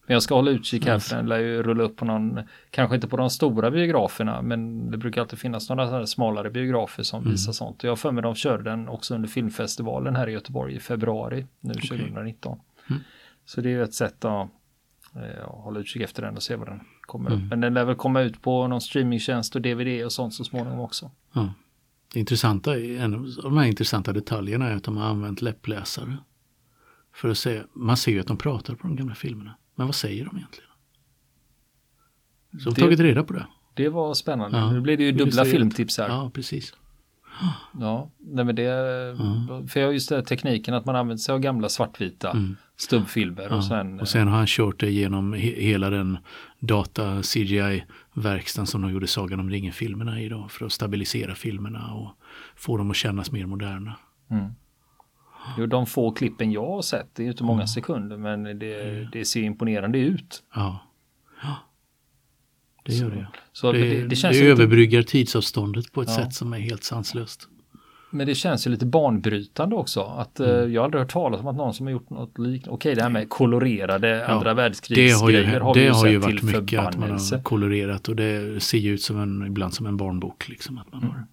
Men 0.07 0.13
jag 0.13 0.23
ska 0.23 0.35
hålla 0.35 0.51
utkik 0.51 0.85
här 0.85 0.99
för 0.99 1.15
den 1.15 1.25
lär 1.25 1.39
ju 1.39 1.63
rulla 1.63 1.83
upp 1.83 1.95
på 1.95 2.05
någon, 2.05 2.39
kanske 2.69 2.95
inte 2.95 3.07
på 3.07 3.17
de 3.17 3.29
stora 3.29 3.71
biograferna, 3.71 4.41
men 4.41 4.91
det 4.91 4.97
brukar 4.97 5.21
alltid 5.21 5.39
finnas 5.39 5.69
några 5.69 6.07
smalare 6.07 6.49
biografer 6.49 7.03
som 7.03 7.19
Mm. 7.21 7.31
visar 7.31 7.51
sånt. 7.51 7.77
Och 7.77 7.83
jag 7.83 7.91
har 7.91 7.95
för 7.95 8.11
mig 8.11 8.23
de 8.23 8.35
körde 8.35 8.63
den 8.63 8.87
också 8.87 9.15
under 9.15 9.29
filmfestivalen 9.29 10.15
här 10.15 10.29
i 10.29 10.31
Göteborg 10.31 10.75
i 10.75 10.79
februari 10.79 11.45
nu 11.59 11.73
2019. 11.73 12.59
Mm. 12.89 13.01
Så 13.45 13.61
det 13.61 13.69
är 13.69 13.71
ju 13.71 13.83
ett 13.83 13.93
sätt 13.93 14.25
att 14.25 14.49
eh, 15.15 15.47
hålla 15.47 15.79
utkik 15.79 16.01
efter 16.01 16.21
den 16.21 16.35
och 16.35 16.43
se 16.43 16.55
vad 16.55 16.67
den 16.67 16.79
kommer 17.01 17.29
upp. 17.29 17.35
Mm. 17.35 17.47
Men 17.47 17.59
den 17.61 17.73
lär 17.73 17.85
väl 17.85 17.95
komma 17.95 18.21
ut 18.21 18.41
på 18.41 18.67
någon 18.67 18.81
streamingtjänst 18.81 19.55
och 19.55 19.61
DVD 19.61 20.05
och 20.05 20.11
sånt 20.11 20.33
så 20.33 20.43
småningom 20.43 20.79
också. 20.79 21.11
Ja. 21.33 21.53
Det 22.13 22.19
intressanta, 22.19 22.79
en 22.79 23.13
av 23.13 23.27
de 23.43 23.57
här 23.57 23.65
intressanta 23.65 24.13
detaljerna 24.13 24.67
är 24.69 24.75
att 24.75 24.83
de 24.83 24.97
har 24.97 25.05
använt 25.05 25.41
läppläsare. 25.41 26.17
För 27.13 27.29
att 27.29 27.37
se, 27.37 27.61
man 27.73 27.97
ser 27.97 28.11
ju 28.11 28.19
att 28.19 28.27
de 28.27 28.37
pratar 28.37 28.75
på 28.75 28.87
de 28.87 28.95
gamla 28.95 29.15
filmerna. 29.15 29.55
Men 29.75 29.88
vad 29.88 29.95
säger 29.95 30.25
de 30.25 30.38
egentligen? 30.38 30.69
Så 32.51 32.57
de 32.57 32.65
har 32.65 32.75
Det- 32.75 32.81
tagit 32.81 32.99
reda 32.99 33.23
på 33.23 33.33
det. 33.33 33.45
Det 33.73 33.89
var 33.89 34.13
spännande. 34.13 34.57
Ja. 34.57 34.71
Nu 34.71 34.81
blir 34.81 34.97
det 34.97 35.03
ju 35.03 35.11
dubbla 35.11 35.45
filmtips 35.45 35.97
här. 35.97 36.09
Ja, 36.09 36.31
precis. 36.33 36.73
Ja, 37.79 38.11
nej 38.19 38.45
men 38.45 38.55
det, 38.55 38.63
för 39.69 39.79
jag 39.79 39.88
har 39.88 39.93
just 39.93 40.09
den 40.09 40.15
här 40.17 40.23
tekniken 40.25 40.73
att 40.73 40.85
man 40.85 40.95
använder 40.95 41.21
sig 41.21 41.33
av 41.33 41.39
gamla 41.39 41.69
svartvita 41.69 42.31
Mm. 42.31 42.55
stubbfilmer 42.77 43.47
Ja. 43.49 43.55
och 43.55 43.63
sen, 43.63 43.99
och 43.99 44.07
sen 44.07 44.27
har 44.27 44.38
han 44.38 44.45
kört 44.47 44.79
det 44.79 44.91
genom 44.91 45.35
he- 45.35 45.59
hela 45.61 45.89
den 45.89 46.17
data 46.59 47.23
CGI-verkstan 47.23 48.67
som 48.67 48.81
de 48.81 48.91
gjorde 48.91 49.07
Sagan 49.07 49.39
om 49.39 49.49
ringen-filmerna 49.49 50.21
i 50.21 50.29
då. 50.29 50.47
För 50.49 50.65
att 50.65 50.71
stabilisera 50.71 51.35
filmerna 51.35 51.93
och 51.93 52.11
få 52.55 52.77
dem 52.77 52.91
att 52.91 52.97
kännas 52.97 53.31
mer 53.31 53.45
moderna. 53.45 53.95
mm. 54.31 54.51
Jo, 55.58 55.65
de 55.65 55.86
få 55.86 56.12
klippen 56.12 56.51
jag 56.51 56.67
har 56.67 56.81
sett, 56.81 57.08
det 57.15 57.21
är 57.21 57.25
ju 57.25 57.31
inte 57.31 57.43
många 57.43 57.67
sekunder 57.67 58.17
men 58.17 58.43
det, 58.43 59.10
det 59.12 59.25
ser 59.25 59.41
imponerande 59.43 59.97
ut. 59.99 60.43
Ja, 60.55 60.79
ja. 61.43 61.55
det 62.84 62.93
gör 62.93 63.10
det. 63.10 63.27
Så 63.53 63.71
det, 63.71 63.77
det, 63.79 63.89
det, 63.89 64.01
det, 64.01 64.08
det, 64.08 64.15
känns 64.15 64.36
ju 64.36 64.39
lite, 64.39 64.51
överbryggar 64.51 65.01
tidsavståndet 65.01 65.91
på 65.91 66.01
ett 66.01 66.10
Ja. 66.10 66.15
sätt 66.15 66.34
som 66.34 66.53
är 66.53 66.60
helt 66.60 66.84
sanslöst. 66.84 67.47
men 68.10 68.27
det 68.27 68.36
känns 68.36 68.67
ju 68.67 68.71
lite 68.71 68.86
banbrytande 68.86 69.75
också. 69.75 70.01
Att, 70.01 70.39
eh, 70.39 70.49
Mm. 70.49 70.73
Jag 70.73 70.81
har 70.81 70.86
aldrig 70.86 71.01
hört 71.01 71.12
talas 71.12 71.41
om 71.41 71.47
att 71.47 71.55
någon 71.55 71.73
som 71.73 71.86
har 71.86 71.91
gjort 71.91 72.10
något 72.10 72.38
liknande. 72.39 72.75
Okej, 72.75 72.95
det 72.95 73.01
här 73.01 73.10
med 73.10 73.29
kolorerade 73.29 74.27
andra 74.27 74.43
Det 74.43 74.49
har 74.49 74.55
världskrigsgrejer 74.55 75.08
ju, 75.53 75.60
har 75.60 75.73
vi 75.73 75.79
det 75.79 75.86
ju 75.86 75.91
har 75.91 76.08
ju 76.08 76.17
varit 76.17 76.39
till 76.39 76.60
mycket 76.62 76.79
att 76.79 76.97
man 76.97 77.10
har 77.12 77.43
kolorerat 77.43 78.08
och 78.10 78.15
det 78.15 78.63
ser 78.63 78.77
ju 78.77 78.93
ut 78.93 79.01
som 79.01 79.19
en, 79.19 79.45
ibland 79.47 79.73
som 79.73 79.86
en 79.86 79.97
barnbok. 79.97 80.49
Liksom, 80.49 80.77
att 80.77 80.91
man 80.93 81.01
Mm. 81.01 81.13
har. 81.15 81.25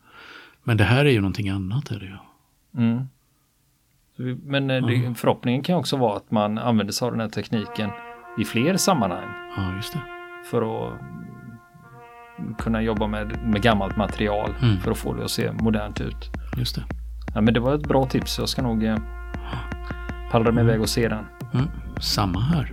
Men 0.64 0.76
det 0.76 0.84
här 0.84 1.04
är 1.04 1.10
ju 1.10 1.20
någonting 1.20 1.48
annat. 1.48 1.90
Är 1.90 1.98
det 2.00 2.06
ju. 2.06 2.16
Mm. 2.84 3.08
Men 4.42 4.70
eh, 4.70 4.86
det, 4.86 5.14
förhoppningen 5.14 5.62
kan 5.62 5.76
också 5.76 5.96
vara 5.96 6.16
att 6.16 6.30
man 6.30 6.58
använder 6.58 6.92
sig 6.92 7.06
av 7.06 7.12
den 7.12 7.20
här 7.20 7.28
tekniken 7.28 7.90
i 8.38 8.44
fler 8.44 8.76
sammanhang 8.76 9.24
Ja, 9.56 9.74
just 9.76 9.92
det. 9.92 10.00
för 10.50 10.62
att 10.86 10.92
mm, 12.38 12.54
kunna 12.54 12.82
jobba 12.82 13.06
med, 13.06 13.38
med 13.46 13.62
gammalt 13.62 13.96
material 13.96 14.50
Mm. 14.62 14.76
för 14.80 14.90
att 14.90 14.98
få 14.98 15.14
det 15.14 15.24
att 15.24 15.30
se 15.30 15.52
modernt 15.52 16.00
ut. 16.00 16.30
Just 16.56 16.74
det. 16.76 16.82
Ja, 17.34 17.40
men 17.40 17.54
det 17.54 17.60
var 17.60 17.74
ett 17.74 17.88
bra 17.88 18.04
tips. 18.06 18.38
Jag 18.38 18.48
ska 18.48 18.62
nog 18.62 18.84
eh, 18.84 18.96
pallra 20.30 20.52
mig 20.52 20.64
iväg 20.64 20.80
och 20.80 20.88
se 20.88 21.08
den. 21.08 21.24
Mm. 21.54 21.66
Samma 22.00 22.40
här. 22.40 22.72